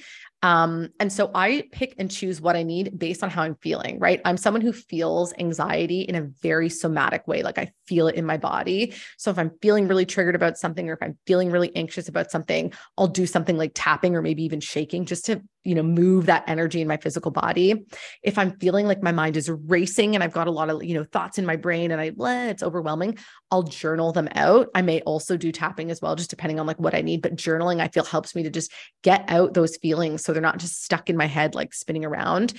Um, 0.46 0.90
and 1.00 1.12
so 1.12 1.32
I 1.34 1.64
pick 1.72 1.96
and 1.98 2.12
choose 2.12 2.40
what 2.40 2.56
I 2.56 2.62
need 2.62 3.00
based 3.00 3.24
on 3.24 3.32
how 3.32 3.42
I'm 3.42 3.56
feeling, 3.56 3.98
right? 3.98 4.22
I'm 4.26 4.38
someone 4.38 4.62
who 4.62 4.72
feels 4.72 5.34
anxiety 5.40 6.02
in 6.02 6.14
a 6.14 6.22
very 6.22 6.70
somatic 6.70 7.28
way. 7.28 7.42
Like 7.42 7.58
I 7.58 7.72
feel 7.88 8.08
it 8.08 8.14
in 8.14 8.28
my 8.28 8.38
body. 8.38 8.94
So 9.18 9.32
if 9.32 9.40
I'm 9.40 9.50
feeling 9.60 9.88
really 9.88 10.06
triggered 10.06 10.36
about 10.36 10.60
something, 10.60 10.88
or 10.88 10.94
if 10.94 11.02
I'm 11.02 11.18
feeling 11.26 11.50
really 11.50 11.76
anxious 11.76 12.08
about 12.10 12.30
something, 12.30 12.72
I'll 12.96 13.08
do 13.08 13.26
something 13.26 13.58
like 13.58 13.72
tapping 13.74 14.16
or 14.16 14.22
maybe 14.22 14.44
even 14.44 14.60
shaking 14.60 15.06
just 15.06 15.26
to, 15.26 15.42
you 15.66 15.76
know, 15.76 15.84
move 15.84 16.28
that 16.28 16.44
energy 16.48 16.80
in 16.80 16.88
my 16.88 16.98
physical 16.98 17.32
body. 17.32 17.86
If 18.24 18.38
I'm 18.38 18.58
feeling 18.60 18.86
like 18.86 19.02
my 19.02 19.12
mind 19.12 19.36
is 19.36 19.50
racing 19.50 20.16
and 20.16 20.24
I've 20.24 20.32
got 20.32 20.48
a 20.48 20.52
lot 20.52 20.70
of, 20.70 20.84
you 20.84 20.94
know, 20.94 21.04
thoughts 21.04 21.38
in 21.38 21.46
my 21.46 21.56
brain 21.56 21.92
and 21.92 22.00
I, 22.00 22.12
bleh, 22.12 22.50
it's 22.50 22.64
overwhelming, 22.64 23.18
I'll 23.50 23.64
journal 23.64 24.12
them 24.12 24.30
out. 24.36 24.70
I 24.76 24.84
may 24.84 25.02
also 25.02 25.36
do 25.36 25.52
tapping 25.52 25.90
as 25.90 26.02
well, 26.02 26.16
just 26.16 26.30
depending 26.30 26.60
on 26.60 26.68
like 26.68 26.80
what 26.80 26.94
I 26.94 27.02
need. 27.02 27.22
But 27.24 27.36
journaling, 27.36 27.82
I 27.82 27.88
feel 27.88 28.04
helps 28.06 28.36
me 28.36 28.44
to 28.44 28.50
just 28.50 28.72
get 29.04 29.26
out 29.28 29.56
those 29.56 29.78
feelings. 29.78 30.24
So 30.24 30.32
they're 30.32 30.42
not 30.42 30.60
just 30.60 30.84
stuck 30.84 31.10
in 31.10 31.18
my 31.18 31.28
head, 31.28 31.56
like 31.56 31.74
spinning 31.74 32.06
around. 32.06 32.54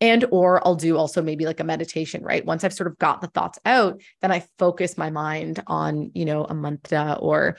And, 0.00 0.24
or 0.30 0.66
I'll 0.66 0.74
do 0.74 0.96
also 0.96 1.22
maybe 1.22 1.46
like 1.46 1.60
a 1.60 1.64
meditation, 1.64 2.22
right? 2.22 2.44
Once 2.44 2.62
I've 2.62 2.74
sort 2.74 2.88
of 2.88 2.98
got 2.98 3.20
the 3.20 3.28
thoughts 3.28 3.58
out, 3.64 4.00
then 4.22 4.30
I 4.30 4.46
focus 4.58 4.98
my 4.98 5.10
mind 5.10 5.62
on, 5.66 6.10
you 6.14 6.24
know, 6.24 6.44
a 6.44 6.54
mantra 6.54 7.16
or, 7.20 7.56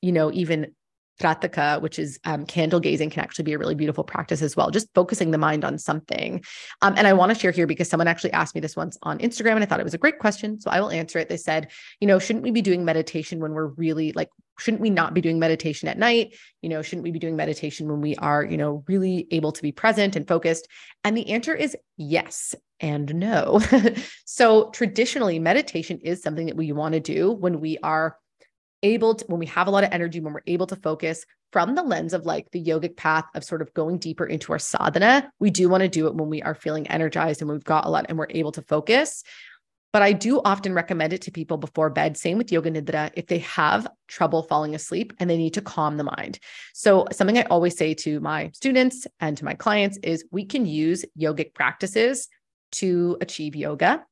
you 0.00 0.12
know, 0.12 0.32
even 0.32 0.74
Trataka, 1.20 1.80
which 1.80 1.98
is 1.98 2.18
um, 2.24 2.44
candle 2.46 2.80
gazing, 2.80 3.10
can 3.10 3.22
actually 3.22 3.44
be 3.44 3.52
a 3.52 3.58
really 3.58 3.74
beautiful 3.74 4.04
practice 4.04 4.42
as 4.42 4.56
well. 4.56 4.70
Just 4.70 4.92
focusing 4.94 5.30
the 5.30 5.38
mind 5.38 5.64
on 5.64 5.78
something. 5.78 6.44
Um, 6.82 6.94
and 6.96 7.06
I 7.06 7.12
want 7.12 7.32
to 7.32 7.38
share 7.38 7.50
here 7.50 7.66
because 7.66 7.88
someone 7.88 8.08
actually 8.08 8.32
asked 8.32 8.54
me 8.54 8.60
this 8.60 8.76
once 8.76 8.98
on 9.02 9.18
Instagram, 9.18 9.52
and 9.52 9.62
I 9.62 9.66
thought 9.66 9.80
it 9.80 9.84
was 9.84 9.94
a 9.94 9.98
great 9.98 10.18
question. 10.18 10.60
So 10.60 10.70
I 10.70 10.80
will 10.80 10.90
answer 10.90 11.18
it. 11.18 11.28
They 11.28 11.36
said, 11.36 11.70
you 12.00 12.06
know, 12.06 12.18
shouldn't 12.18 12.42
we 12.42 12.50
be 12.50 12.62
doing 12.62 12.84
meditation 12.84 13.40
when 13.40 13.52
we're 13.52 13.66
really 13.66 14.12
like, 14.12 14.28
shouldn't 14.58 14.80
we 14.80 14.90
not 14.90 15.14
be 15.14 15.20
doing 15.20 15.38
meditation 15.38 15.88
at 15.88 15.98
night? 15.98 16.34
You 16.62 16.68
know, 16.68 16.82
shouldn't 16.82 17.04
we 17.04 17.10
be 17.10 17.18
doing 17.18 17.36
meditation 17.36 17.88
when 17.88 18.00
we 18.00 18.16
are, 18.16 18.44
you 18.44 18.56
know, 18.56 18.84
really 18.86 19.26
able 19.30 19.52
to 19.52 19.62
be 19.62 19.72
present 19.72 20.16
and 20.16 20.26
focused? 20.26 20.68
And 21.04 21.16
the 21.16 21.30
answer 21.30 21.54
is 21.54 21.76
yes 21.96 22.54
and 22.80 23.14
no. 23.14 23.60
so 24.24 24.70
traditionally, 24.70 25.38
meditation 25.38 25.98
is 26.02 26.22
something 26.22 26.46
that 26.46 26.56
we 26.56 26.72
want 26.72 26.94
to 26.94 27.00
do 27.00 27.32
when 27.32 27.60
we 27.60 27.78
are 27.82 28.16
able 28.82 29.14
to, 29.14 29.24
when 29.26 29.38
we 29.38 29.46
have 29.46 29.66
a 29.66 29.70
lot 29.70 29.84
of 29.84 29.92
energy, 29.92 30.20
when 30.20 30.32
we're 30.32 30.40
able 30.46 30.66
to 30.66 30.76
focus 30.76 31.24
from 31.52 31.74
the 31.74 31.82
lens 31.82 32.12
of 32.12 32.26
like 32.26 32.50
the 32.50 32.62
yogic 32.62 32.96
path 32.96 33.24
of 33.34 33.44
sort 33.44 33.62
of 33.62 33.72
going 33.74 33.98
deeper 33.98 34.26
into 34.26 34.52
our 34.52 34.58
sadhana, 34.58 35.30
we 35.38 35.50
do 35.50 35.68
want 35.68 35.82
to 35.82 35.88
do 35.88 36.06
it 36.06 36.14
when 36.14 36.28
we 36.28 36.42
are 36.42 36.54
feeling 36.54 36.86
energized 36.88 37.40
and 37.40 37.50
we've 37.50 37.64
got 37.64 37.86
a 37.86 37.88
lot 37.88 38.06
and 38.08 38.18
we're 38.18 38.26
able 38.30 38.52
to 38.52 38.62
focus. 38.62 39.22
But 39.92 40.02
I 40.02 40.12
do 40.12 40.42
often 40.44 40.74
recommend 40.74 41.14
it 41.14 41.22
to 41.22 41.30
people 41.30 41.56
before 41.56 41.88
bed. 41.88 42.18
Same 42.18 42.36
with 42.36 42.52
yoga 42.52 42.70
nidra 42.70 43.10
if 43.14 43.28
they 43.28 43.38
have 43.38 43.86
trouble 44.08 44.42
falling 44.42 44.74
asleep 44.74 45.14
and 45.18 45.30
they 45.30 45.38
need 45.38 45.54
to 45.54 45.62
calm 45.62 45.96
the 45.96 46.04
mind. 46.04 46.38
So, 46.74 47.06
something 47.12 47.38
I 47.38 47.44
always 47.44 47.78
say 47.78 47.94
to 47.94 48.20
my 48.20 48.50
students 48.52 49.06
and 49.20 49.38
to 49.38 49.44
my 49.46 49.54
clients 49.54 49.96
is 50.02 50.26
we 50.30 50.44
can 50.44 50.66
use 50.66 51.06
yogic 51.18 51.54
practices 51.54 52.28
to 52.72 53.16
achieve 53.22 53.56
yoga, 53.56 54.04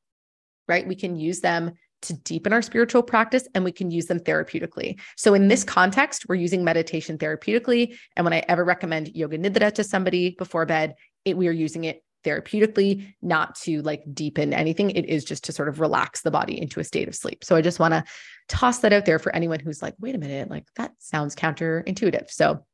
right? 0.68 0.88
We 0.88 0.94
can 0.94 1.16
use 1.16 1.40
them 1.40 1.72
to 2.04 2.14
deepen 2.14 2.52
our 2.52 2.62
spiritual 2.62 3.02
practice 3.02 3.46
and 3.54 3.64
we 3.64 3.72
can 3.72 3.90
use 3.90 4.06
them 4.06 4.20
therapeutically. 4.20 4.98
So 5.16 5.34
in 5.34 5.48
this 5.48 5.64
context, 5.64 6.28
we're 6.28 6.36
using 6.36 6.64
meditation 6.64 7.18
therapeutically. 7.18 7.96
And 8.16 8.24
when 8.24 8.32
I 8.32 8.44
ever 8.48 8.64
recommend 8.64 9.14
yoga 9.14 9.38
nidra 9.38 9.72
to 9.74 9.84
somebody 9.84 10.36
before 10.38 10.66
bed, 10.66 10.94
it, 11.24 11.36
we 11.36 11.48
are 11.48 11.52
using 11.52 11.84
it 11.84 12.02
therapeutically, 12.24 13.14
not 13.22 13.54
to 13.54 13.82
like 13.82 14.02
deepen 14.12 14.54
anything. 14.54 14.90
It 14.90 15.06
is 15.06 15.24
just 15.24 15.44
to 15.44 15.52
sort 15.52 15.68
of 15.68 15.80
relax 15.80 16.22
the 16.22 16.30
body 16.30 16.60
into 16.60 16.80
a 16.80 16.84
state 16.84 17.08
of 17.08 17.14
sleep. 17.14 17.44
So 17.44 17.54
I 17.54 17.60
just 17.60 17.78
want 17.78 17.92
to 17.92 18.04
toss 18.48 18.78
that 18.78 18.92
out 18.92 19.04
there 19.04 19.18
for 19.18 19.34
anyone 19.34 19.60
who's 19.60 19.82
like, 19.82 19.94
wait 20.00 20.14
a 20.14 20.18
minute, 20.18 20.50
like 20.50 20.66
that 20.76 20.92
sounds 20.98 21.34
counterintuitive. 21.34 22.30
So 22.30 22.64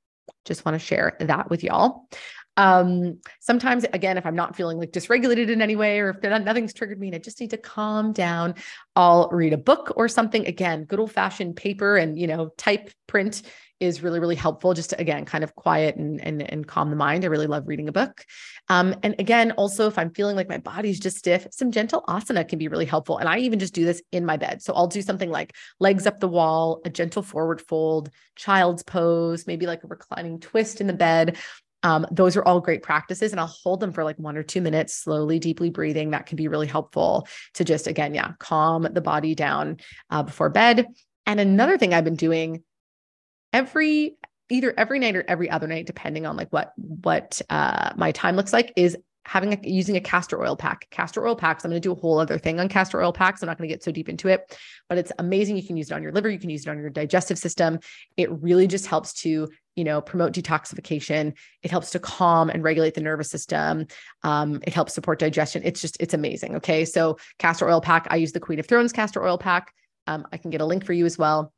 just 0.45 0.65
want 0.65 0.77
to 0.77 0.85
share 0.85 1.17
that 1.21 1.51
with 1.51 1.63
y'all. 1.65 2.09
Um, 2.57 3.21
sometimes, 3.41 3.85
again, 3.85 4.19
if 4.19 4.27
I'm 4.27 4.35
not 4.35 4.57
feeling 4.57 4.79
like 4.79 4.93
dysregulated 4.93 5.49
in 5.49 5.63
any 5.63 5.77
way, 5.77 6.01
or 6.01 6.11
if 6.11 6.45
nothing's 6.45 6.75
triggered 6.75 7.01
me 7.01 7.09
and 7.09 7.17
I 7.17 7.19
just 7.19 7.41
need 7.41 7.51
to 7.51 7.57
calm 7.57 8.13
down, 8.13 8.55
I'll 8.97 9.29
read 9.31 9.53
a 9.53 9.59
book 9.59 9.93
or 9.97 10.09
something. 10.09 10.47
Again, 10.47 10.85
good 10.85 11.01
old 11.01 11.13
fashioned 11.13 11.57
paper 11.57 11.97
and, 11.97 12.19
you 12.19 12.27
know, 12.27 12.51
type 12.59 12.91
print 13.07 13.43
is 13.79 14.03
really, 14.03 14.21
really 14.21 14.37
helpful 14.37 14.75
just 14.75 14.91
to, 14.91 15.01
again, 15.01 15.25
kind 15.25 15.43
of 15.43 15.55
quiet 15.55 15.97
and, 15.97 16.21
and, 16.21 16.43
and 16.43 16.67
calm 16.67 16.91
the 16.91 16.97
mind. 16.97 17.25
I 17.25 17.29
really 17.29 17.47
love 17.47 17.67
reading 17.67 17.89
a 17.89 17.93
book. 17.93 18.27
Um, 18.69 18.95
and 19.03 19.15
again, 19.19 19.53
also, 19.53 19.87
if 19.87 19.99
I'm 19.99 20.13
feeling 20.13 20.37
like 20.37 20.51
my 20.51 20.59
body's 20.59 21.01
just 21.01 21.17
stiff, 21.17 21.47
some 21.51 21.71
gentle 21.71 22.03
asana 22.07 22.47
can 22.47 22.59
be 22.59 22.69
really 22.69 22.85
helpful. 22.85 23.17
And 23.17 23.27
I 23.27 23.39
even 23.39 23.59
just 23.59 23.73
do 23.73 23.87
this 23.87 24.03
in 24.13 24.27
my 24.27 24.37
bed. 24.37 24.61
So 24.61 24.75
I'll 24.75 24.87
do 24.87 25.01
something 25.01 25.31
like 25.31 25.57
legs 25.79 26.07
up 26.07 26.21
the 26.21 26.29
wall, 26.29 26.83
a 26.85 26.91
gentle 26.91 27.23
forward 27.23 27.63
fold, 27.63 28.11
child's 28.37 28.83
pose, 28.83 29.47
maybe 29.47 29.67
like 29.67 29.83
a 29.83 29.87
reclining 29.87 30.41
twist 30.41 30.83
in 30.83 30.87
the 30.87 30.93
bed. 30.93 31.39
Um, 31.83 32.07
those 32.11 32.37
are 32.37 32.45
all 32.45 32.61
great 32.61 32.83
practices, 32.83 33.33
and 33.33 33.41
I'll 33.41 33.47
hold 33.47 33.81
them 33.81 33.93
for 33.93 34.05
like 34.05 34.19
one 34.19 34.37
or 34.37 34.43
two 34.43 34.61
minutes, 34.61 34.95
slowly, 34.95 35.39
deeply 35.39 35.71
breathing. 35.71 36.11
That 36.11 36.27
can 36.27 36.37
be 36.37 36.49
really 36.49 36.67
helpful 36.67 37.27
to 37.55 37.65
just, 37.65 37.87
again, 37.87 38.15
yeah, 38.15 38.33
calm 38.39 38.87
the 38.93 39.01
body 39.01 39.35
down 39.35 39.79
uh, 40.11 40.23
before 40.23 40.51
bed. 40.51 40.87
And 41.27 41.41
another 41.41 41.79
thing 41.79 41.95
I've 41.95 42.05
been 42.05 42.17
doing 42.17 42.63
every 43.53 44.17
either 44.51 44.75
every 44.77 44.99
night 44.99 45.17
or 45.17 45.25
every 45.27 45.49
other 45.49 45.67
night, 45.67 45.87
depending 45.87 46.27
on 46.27 46.37
like 46.37 46.53
what 46.53 46.73
what 46.77 47.41
uh, 47.49 47.93
my 47.97 48.13
time 48.13 48.37
looks 48.37 48.53
like, 48.53 48.73
is 48.77 48.97
having 49.27 49.53
a, 49.53 49.59
using 49.63 49.97
a 49.97 50.01
castor 50.01 50.43
oil 50.43 50.57
pack. 50.57 50.89
Castor 50.91 51.25
oil 51.25 51.37
packs. 51.37 51.65
I'm 51.65 51.71
going 51.71 51.81
to 51.81 51.89
do 51.89 51.93
a 51.93 51.95
whole 51.95 52.19
other 52.19 52.39
thing 52.39 52.59
on 52.59 52.69
castor 52.69 53.01
oil 53.01 53.13
packs. 53.13 53.43
I'm 53.43 53.47
not 53.47 53.59
going 53.59 53.69
to 53.69 53.73
get 53.73 53.85
so 53.85 53.93
deep 53.93 54.09
into 54.09 54.29
it, 54.29 54.59
but 54.89 54.99
it's 54.99 55.13
amazing. 55.19 55.57
You 55.57 55.63
can 55.63 55.77
use 55.77 55.91
it 55.91 55.95
on 55.95 56.03
your 56.03 56.11
liver. 56.11 56.31
You 56.31 56.39
can 56.39 56.51
use 56.51 56.67
it 56.67 56.71
on 56.71 56.79
your 56.79 56.91
digestive 56.91 57.39
system. 57.39 57.79
It 58.17 58.31
really 58.43 58.67
just 58.67 58.87
helps 58.87 59.13
to 59.23 59.49
you 59.81 59.85
know 59.85 60.03
promote 60.03 60.35
detoxification. 60.35 61.33
It 61.63 61.71
helps 61.71 61.91
to 61.93 61.99
calm 61.99 62.51
and 62.51 62.63
regulate 62.63 62.93
the 62.93 63.01
nervous 63.01 63.31
system. 63.31 63.87
Um, 64.23 64.61
it 64.67 64.75
helps 64.75 64.93
support 64.93 65.19
digestion. 65.19 65.63
It's 65.65 65.81
just 65.81 65.97
it's 66.01 66.13
amazing. 66.13 66.57
Okay, 66.57 66.85
so 66.85 67.17
castor 67.39 67.67
oil 67.67 67.81
pack. 67.81 68.07
I 68.11 68.17
use 68.17 68.33
the 68.33 68.41
Queen 68.41 68.59
of 68.59 68.67
Thrones 68.67 68.93
castor 68.93 69.25
oil 69.25 69.39
pack. 69.39 69.73
Um, 70.07 70.27
I 70.33 70.37
can 70.37 70.51
get 70.51 70.61
a 70.61 70.67
link 70.67 70.85
for 70.85 70.93
you 70.93 71.07
as 71.07 71.17
well. 71.17 71.55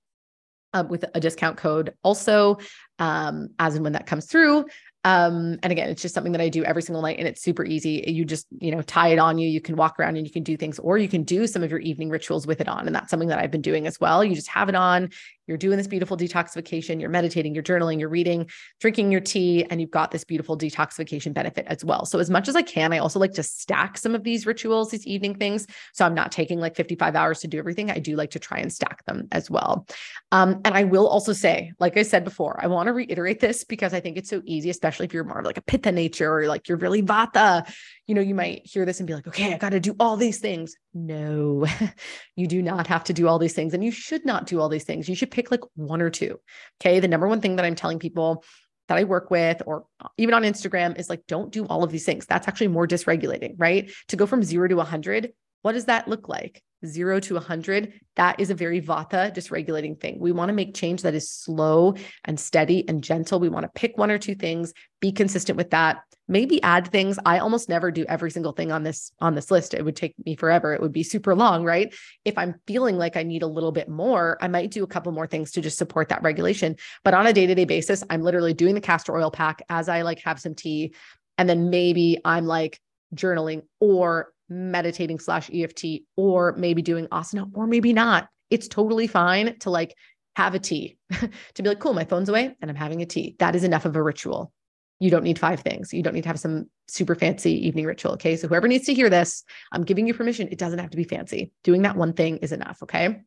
Uh, 0.72 0.85
with 0.88 1.04
a 1.14 1.20
discount 1.20 1.58
code 1.58 1.92
also 2.02 2.56
um, 2.98 3.48
as 3.58 3.74
and 3.74 3.85
when 3.85 3.92
that 3.92 4.06
comes 4.06 4.24
through 4.24 4.64
um, 5.04 5.58
and 5.62 5.72
again, 5.72 5.88
it's 5.88 6.00
just 6.00 6.14
something 6.14 6.32
that 6.32 6.40
I 6.40 6.48
do 6.48 6.62
every 6.62 6.82
single 6.82 7.02
night 7.02 7.18
and 7.18 7.26
it's 7.26 7.42
super 7.42 7.64
easy. 7.64 8.04
You 8.06 8.24
just, 8.24 8.46
you 8.61 8.70
know, 8.70 8.82
tie 8.82 9.08
it 9.08 9.18
on 9.18 9.37
you, 9.37 9.48
you 9.48 9.61
can 9.61 9.74
walk 9.74 9.98
around 9.98 10.16
and 10.16 10.26
you 10.26 10.32
can 10.32 10.44
do 10.44 10.56
things, 10.56 10.78
or 10.78 10.96
you 10.96 11.08
can 11.08 11.24
do 11.24 11.46
some 11.48 11.62
of 11.62 11.70
your 11.70 11.80
evening 11.80 12.08
rituals 12.08 12.46
with 12.46 12.61
it 12.61 12.68
on. 12.68 12.87
And 12.87 12.94
that's 12.94 13.11
something 13.11 13.28
that 13.28 13.38
I've 13.38 13.50
been 13.50 13.62
doing 13.62 13.87
as 13.87 13.98
well. 13.98 14.24
You 14.24 14.35
just 14.37 14.48
have 14.48 14.68
it 14.68 14.76
on, 14.76 15.11
you're 15.46 15.59
doing 15.59 15.76
this 15.76 15.87
beautiful 15.87 16.16
detoxification, 16.16 17.00
you're 17.00 17.11
meditating, 17.11 17.55
you're 17.55 17.64
journaling, 17.64 17.98
you're 17.98 18.09
reading, 18.09 18.48
drinking 18.81 19.11
your 19.11 19.20
tea, 19.20 19.64
and 19.64 19.81
you've 19.81 19.90
got 19.90 20.11
this 20.11 20.24
beautiful 20.24 20.57
detoxification 20.57 21.35
benefit 21.35 21.66
as 21.68 21.85
well. 21.85 22.05
So, 22.07 22.18
as 22.18 22.31
much 22.31 22.48
as 22.48 22.57
I 22.57 22.62
can, 22.62 22.92
I 22.92 22.98
also 22.98 23.18
like 23.18 23.33
to 23.33 23.42
stack 23.42 23.98
some 23.98 24.14
of 24.14 24.24
these 24.24 24.46
rituals, 24.46 24.90
these 24.90 25.07
evening 25.07 25.35
things. 25.35 25.66
So, 25.92 26.05
I'm 26.05 26.14
not 26.14 26.33
taking 26.33 26.61
like 26.61 26.76
55 26.76 27.16
hours 27.16 27.40
to 27.40 27.48
do 27.48 27.59
everything. 27.59 27.90
I 27.90 27.98
do 27.98 28.16
like 28.16 28.31
to 28.31 28.38
try 28.38 28.59
and 28.59 28.72
stack 28.72 29.05
them 29.05 29.28
as 29.33 29.50
well. 29.50 29.87
Um, 30.31 30.61
and 30.64 30.74
I 30.74 30.85
will 30.85 31.07
also 31.07 31.33
say, 31.33 31.72
like 31.78 31.96
I 31.96 32.02
said 32.02 32.24
before, 32.24 32.59
I 32.62 32.66
want 32.66 32.87
to 32.87 32.92
reiterate 32.92 33.40
this 33.40 33.64
because 33.64 33.92
I 33.92 34.00
think 34.00 34.16
it's 34.16 34.31
so 34.31 34.42
easy, 34.44 34.70
especially 34.70 35.07
if 35.07 35.14
you're 35.14 35.24
more 35.24 35.40
of 35.40 35.44
like 35.44 35.59
a 35.59 35.62
pitta 35.62 35.92
nature 35.92 36.38
or 36.38 36.46
like 36.46 36.68
you're 36.68 36.78
really 36.78 37.02
vata. 37.02 37.70
You 38.07 38.14
know, 38.14 38.20
you 38.20 38.35
might 38.35 38.62
hear 38.64 38.85
this 38.85 39.00
and 39.00 39.07
be 39.07 39.14
like, 39.14 39.26
okay, 39.26 39.52
I 39.52 39.59
got 39.59 39.70
to 39.70 39.81
do 39.81 39.94
all 39.98 40.16
these 40.16 40.38
things. 40.38 40.74
No, 40.94 41.66
you 42.37 42.46
do 42.46 42.62
not 42.62 42.87
have 42.87 43.05
to 43.05 43.12
do 43.12 43.28
all 43.28 43.38
these 43.38 43.55
things. 43.55 43.74
And 43.74 43.85
you 43.85 43.90
should 43.90 44.24
not 44.24 44.46
do 44.46 44.61
all 44.61 44.68
these 44.68 44.85
things. 44.85 45.09
You 45.09 45.14
should 45.14 45.31
pick 45.31 45.41
like 45.50 45.62
one 45.74 46.00
or 46.02 46.11
two. 46.11 46.38
Okay. 46.81 47.00
The 47.00 47.09
number 47.09 47.28
one 47.28 47.40
thing 47.40 47.57
that 47.57 47.64
I'm 47.64 47.74
telling 47.74 47.98
people 47.98 48.44
that 48.88 48.98
I 48.98 49.05
work 49.05 49.31
with, 49.31 49.62
or 49.66 49.87
even 50.18 50.35
on 50.35 50.42
Instagram, 50.42 50.98
is 50.98 51.09
like, 51.09 51.22
don't 51.26 51.52
do 51.52 51.64
all 51.66 51.85
of 51.85 51.90
these 51.90 52.05
things. 52.05 52.26
That's 52.26 52.48
actually 52.48 52.68
more 52.68 52.87
dysregulating, 52.87 53.55
right? 53.57 53.90
To 54.09 54.16
go 54.16 54.26
from 54.26 54.42
zero 54.42 54.68
to 54.68 54.76
100, 54.76 55.33
what 55.62 55.72
does 55.72 55.87
that 55.87 56.09
look 56.09 56.28
like? 56.28 56.62
Zero 56.85 57.21
to 57.21 57.35
100, 57.35 57.92
that 58.16 58.40
is 58.40 58.51
a 58.51 58.55
very 58.55 58.81
vata 58.81 59.33
dysregulating 59.35 60.01
thing. 60.01 60.18
We 60.18 60.33
want 60.33 60.49
to 60.49 60.55
make 60.55 60.75
change 60.75 61.03
that 61.03 61.14
is 61.14 61.31
slow 61.31 61.95
and 62.25 62.38
steady 62.38 62.88
and 62.88 63.03
gentle. 63.03 63.40
We 63.40 63.49
want 63.49 63.64
to 63.64 63.71
pick 63.75 63.97
one 63.97 64.11
or 64.11 64.18
two 64.18 64.35
things, 64.35 64.73
be 65.01 65.12
consistent 65.12 65.57
with 65.57 65.71
that, 65.71 66.03
maybe 66.29 66.62
add 66.62 66.88
things. 66.88 67.18
I 67.25 67.38
almost 67.38 67.68
never 67.68 67.90
do 67.90 68.05
every 68.09 68.31
single 68.31 68.53
thing 68.53 68.73
on 68.73 68.83
this 68.83 69.12
on 69.21 69.35
this 69.35 69.51
list. 69.51 69.75
It 69.75 69.85
would 69.85 69.97
take 69.97 70.14
me 70.25 70.35
forever. 70.35 70.73
It 70.73 70.81
would 70.81 70.92
be 70.92 71.03
super 71.03 71.35
long 71.35 71.64
right? 71.64 71.95
If 72.25 72.38
i'm 72.38 72.55
feeling 72.66 72.97
like 72.97 73.16
i 73.16 73.23
need 73.23 73.42
a 73.42 73.47
little 73.47 73.73
bit 73.73 73.88
more 73.88 74.38
i 74.40 74.49
might 74.49 74.71
do 74.71 74.85
a 74.85 74.87
couple 74.87 75.12
more 75.12 75.27
things 75.27 75.53
to 75.53 75.61
just 75.61 75.79
support 75.79 76.09
that 76.09 76.23
regulation. 76.23 76.77
But 77.05 77.14
on 77.14 77.27
a 77.27 77.33
day-to-day 77.33 77.66
basis 77.66 78.03
i'm 78.11 78.23
literally 78.23 78.55
doing 78.55 78.75
the 78.75 78.81
castor 78.81 79.14
oil 79.14 79.31
pack 79.31 79.62
as 79.68 79.88
i 79.88 80.03
like 80.03 80.21
have 80.21 80.40
some 80.40 80.55
tea. 80.55 80.95
And 81.38 81.49
then 81.49 81.71
maybe 81.71 82.18
i'm 82.25 82.47
like 82.47 82.81
journaling 83.14 83.62
or 83.81 84.33
meditating 84.48 85.18
slash 85.18 85.51
EFT 85.53 86.03
or 86.16 86.55
maybe 86.57 86.83
doing 86.83 87.07
asana 87.09 87.51
or 87.55 87.66
maybe 87.66 87.92
not. 87.92 88.29
It's 88.51 88.68
totally 88.68 89.07
fine 89.07 89.59
to 89.61 89.70
like 89.70 89.94
have 90.37 90.55
a 90.55 90.59
tea, 90.59 90.98
to 91.55 91.62
be 91.62 91.68
like, 91.68 91.81
cool, 91.81 91.94
my 91.94 92.05
phone's 92.05 92.29
away 92.29 92.57
and 92.61 92.70
I'm 92.70 92.77
having 92.77 93.03
a 93.03 93.07
tea. 93.07 93.37
That 93.38 93.55
is 93.55 93.64
enough 93.64 93.85
of 93.85 93.96
a 93.96 94.03
ritual. 94.03 94.53
You 95.01 95.11
don't 95.11 95.25
need 95.25 95.38
five 95.38 95.61
things. 95.61 95.92
You 95.92 96.03
don't 96.03 96.14
need 96.14 96.22
to 96.22 96.29
have 96.29 96.38
some 96.38 96.70
super 96.87 97.14
fancy 97.14 97.66
evening 97.66 97.87
ritual. 97.87 98.12
Okay. 98.12 98.37
So 98.37 98.46
whoever 98.46 98.68
needs 98.68 98.87
to 98.87 98.94
hear 98.94 99.11
this, 99.11 99.42
I'm 99.72 99.85
giving 99.85 100.07
you 100.07 100.14
permission. 100.14 100.48
It 100.53 100.59
doesn't 100.59 100.79
have 100.79 100.90
to 100.90 100.96
be 100.96 101.05
fancy. 101.05 101.51
Doing 101.64 101.83
that 101.83 101.96
one 101.96 102.12
thing 102.12 102.37
is 102.38 102.53
enough. 102.53 102.83
Okay. 102.85 103.20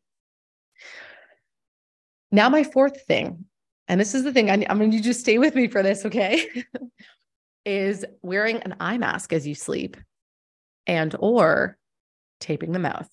Now, 2.32 2.48
my 2.48 2.64
fourth 2.64 3.02
thing, 3.02 3.44
and 3.88 4.00
this 4.00 4.14
is 4.14 4.24
the 4.24 4.32
thing 4.32 4.50
I, 4.50 4.64
I'm 4.68 4.78
going 4.78 4.90
to 4.90 5.00
just 5.00 5.20
stay 5.20 5.38
with 5.38 5.54
me 5.54 5.68
for 5.68 5.82
this. 5.82 6.04
Okay. 6.06 6.48
is 7.66 8.06
wearing 8.22 8.56
an 8.62 8.76
eye 8.80 8.96
mask 8.96 9.32
as 9.34 9.46
you 9.46 9.54
sleep 9.54 9.98
and 10.86 11.14
or 11.18 11.76
taping 12.40 12.72
the 12.72 12.78
mouth. 12.78 13.08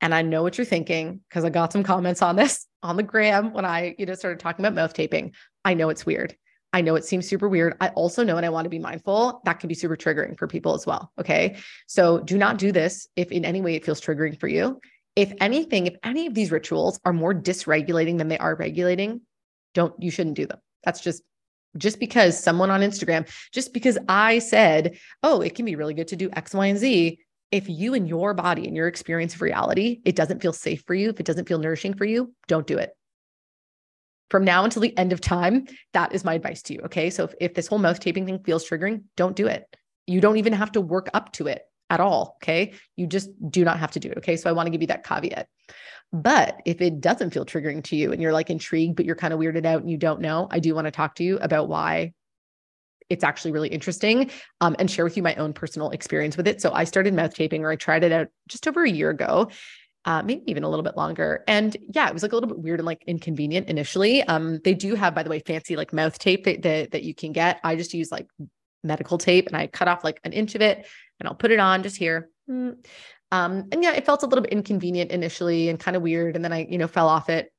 And 0.00 0.14
I 0.14 0.22
know 0.22 0.44
what 0.44 0.56
you're 0.58 0.64
thinking 0.64 1.20
because 1.28 1.44
I 1.44 1.50
got 1.50 1.72
some 1.72 1.82
comments 1.82 2.22
on 2.22 2.36
this 2.36 2.66
on 2.82 2.96
the 2.96 3.02
gram 3.02 3.52
when 3.52 3.64
I, 3.64 3.96
you 3.98 4.06
know, 4.06 4.14
started 4.14 4.38
talking 4.38 4.64
about 4.64 4.76
mouth 4.76 4.94
taping. 4.94 5.32
I 5.64 5.74
know 5.74 5.88
it's 5.88 6.06
weird. 6.06 6.36
I 6.72 6.82
know 6.82 6.96
it 6.96 7.04
seems 7.04 7.26
super 7.26 7.48
weird. 7.48 7.76
I 7.80 7.88
also 7.88 8.22
know, 8.22 8.36
and 8.36 8.44
I 8.44 8.50
want 8.50 8.66
to 8.66 8.70
be 8.70 8.78
mindful, 8.78 9.40
that 9.44 9.58
can 9.58 9.68
be 9.68 9.74
super 9.74 9.96
triggering 9.96 10.38
for 10.38 10.46
people 10.46 10.74
as 10.74 10.86
well. 10.86 11.10
Okay. 11.18 11.56
So 11.86 12.20
do 12.20 12.36
not 12.36 12.58
do 12.58 12.70
this 12.70 13.08
if 13.16 13.32
in 13.32 13.44
any 13.44 13.62
way 13.62 13.74
it 13.74 13.84
feels 13.84 14.00
triggering 14.00 14.38
for 14.38 14.48
you. 14.48 14.78
If 15.16 15.32
anything, 15.40 15.86
if 15.86 15.96
any 16.04 16.26
of 16.26 16.34
these 16.34 16.52
rituals 16.52 17.00
are 17.04 17.12
more 17.12 17.34
dysregulating 17.34 18.18
than 18.18 18.28
they 18.28 18.38
are 18.38 18.54
regulating, 18.54 19.22
don't, 19.74 19.94
you 20.00 20.10
shouldn't 20.10 20.36
do 20.36 20.46
them. 20.46 20.58
That's 20.84 21.00
just, 21.00 21.22
just 21.76 22.00
because 22.00 22.42
someone 22.42 22.70
on 22.70 22.80
Instagram, 22.80 23.28
just 23.52 23.72
because 23.72 23.98
I 24.08 24.38
said, 24.38 24.98
oh, 25.22 25.40
it 25.40 25.54
can 25.54 25.64
be 25.64 25.76
really 25.76 25.94
good 25.94 26.08
to 26.08 26.16
do 26.16 26.30
X, 26.32 26.54
Y, 26.54 26.66
and 26.66 26.78
Z. 26.78 27.18
If 27.50 27.68
you 27.68 27.94
and 27.94 28.08
your 28.08 28.34
body 28.34 28.66
and 28.66 28.76
your 28.76 28.88
experience 28.88 29.34
of 29.34 29.42
reality, 29.42 30.00
it 30.04 30.16
doesn't 30.16 30.42
feel 30.42 30.52
safe 30.52 30.82
for 30.86 30.94
you, 30.94 31.10
if 31.10 31.20
it 31.20 31.26
doesn't 31.26 31.48
feel 31.48 31.58
nourishing 31.58 31.94
for 31.94 32.04
you, 32.04 32.34
don't 32.46 32.66
do 32.66 32.78
it 32.78 32.90
from 34.30 34.44
now 34.44 34.64
until 34.64 34.82
the 34.82 34.96
end 34.96 35.12
of 35.12 35.20
time, 35.20 35.66
that 35.92 36.14
is 36.14 36.24
my 36.24 36.34
advice 36.34 36.62
to 36.62 36.74
you. 36.74 36.80
Okay. 36.80 37.10
So 37.10 37.24
if, 37.24 37.34
if 37.40 37.54
this 37.54 37.66
whole 37.66 37.78
mouth 37.78 38.00
taping 38.00 38.26
thing 38.26 38.40
feels 38.40 38.68
triggering, 38.68 39.04
don't 39.16 39.36
do 39.36 39.46
it. 39.46 39.64
You 40.06 40.20
don't 40.20 40.36
even 40.36 40.52
have 40.52 40.72
to 40.72 40.80
work 40.80 41.08
up 41.14 41.32
to 41.34 41.46
it 41.46 41.62
at 41.90 42.00
all. 42.00 42.36
Okay. 42.42 42.72
You 42.96 43.06
just 43.06 43.30
do 43.50 43.64
not 43.64 43.78
have 43.78 43.92
to 43.92 44.00
do 44.00 44.10
it. 44.10 44.18
Okay. 44.18 44.36
So 44.36 44.48
I 44.48 44.52
want 44.52 44.66
to 44.66 44.70
give 44.70 44.80
you 44.80 44.88
that 44.88 45.04
caveat. 45.04 45.48
But 46.12 46.60
if 46.64 46.80
it 46.80 47.00
doesn't 47.00 47.30
feel 47.30 47.44
triggering 47.44 47.84
to 47.84 47.96
you 47.96 48.12
and 48.12 48.22
you're 48.22 48.32
like 48.32 48.50
intrigued, 48.50 48.96
but 48.96 49.04
you're 49.04 49.14
kind 49.14 49.34
of 49.34 49.40
weirded 49.40 49.66
out 49.66 49.82
and 49.82 49.90
you 49.90 49.98
don't 49.98 50.20
know, 50.20 50.48
I 50.50 50.58
do 50.58 50.74
want 50.74 50.86
to 50.86 50.90
talk 50.90 51.16
to 51.16 51.24
you 51.24 51.38
about 51.38 51.68
why 51.68 52.14
it's 53.10 53.24
actually 53.24 53.52
really 53.52 53.68
interesting 53.68 54.30
um, 54.60 54.76
and 54.78 54.90
share 54.90 55.04
with 55.04 55.16
you 55.16 55.22
my 55.22 55.34
own 55.36 55.52
personal 55.52 55.90
experience 55.90 56.36
with 56.36 56.46
it. 56.46 56.60
So 56.60 56.72
I 56.72 56.84
started 56.84 57.14
mouth 57.14 57.34
taping 57.34 57.64
or 57.64 57.70
I 57.70 57.76
tried 57.76 58.04
it 58.04 58.12
out 58.12 58.28
just 58.48 58.66
over 58.66 58.84
a 58.84 58.90
year 58.90 59.10
ago 59.10 59.50
uh, 60.08 60.22
maybe 60.22 60.42
even 60.46 60.62
a 60.62 60.68
little 60.70 60.82
bit 60.82 60.96
longer. 60.96 61.44
And 61.46 61.76
yeah, 61.90 62.08
it 62.08 62.14
was 62.14 62.22
like 62.22 62.32
a 62.32 62.34
little 62.34 62.48
bit 62.48 62.58
weird 62.58 62.80
and 62.80 62.86
like 62.86 63.04
inconvenient 63.06 63.68
initially. 63.68 64.22
Um, 64.22 64.58
they 64.64 64.72
do 64.72 64.94
have, 64.94 65.14
by 65.14 65.22
the 65.22 65.28
way, 65.28 65.40
fancy 65.40 65.76
like 65.76 65.92
mouth 65.92 66.18
tape 66.18 66.44
that, 66.44 66.62
that, 66.62 66.92
that 66.92 67.02
you 67.02 67.14
can 67.14 67.32
get. 67.32 67.60
I 67.62 67.76
just 67.76 67.92
use 67.92 68.10
like 68.10 68.26
medical 68.88 69.18
tape 69.18 69.46
and 69.46 69.56
I 69.56 69.68
cut 69.68 69.86
off 69.86 70.02
like 70.02 70.20
an 70.24 70.32
inch 70.32 70.54
of 70.56 70.62
it 70.62 70.86
and 71.20 71.28
I'll 71.28 71.34
put 71.34 71.52
it 71.52 71.60
on 71.60 71.82
just 71.82 71.96
here. 71.96 72.30
Mm. 72.50 72.84
Um, 73.30 73.68
and 73.70 73.82
yeah, 73.82 73.92
it 73.92 74.06
felt 74.06 74.22
a 74.22 74.26
little 74.26 74.42
bit 74.42 74.52
inconvenient 74.52 75.10
initially 75.10 75.68
and 75.68 75.78
kind 75.78 75.96
of 75.96 76.02
weird. 76.02 76.34
And 76.34 76.44
then 76.44 76.52
I, 76.52 76.66
you 76.68 76.78
know, 76.78 76.88
fell 76.88 77.08
off 77.08 77.28
it. 77.28 77.52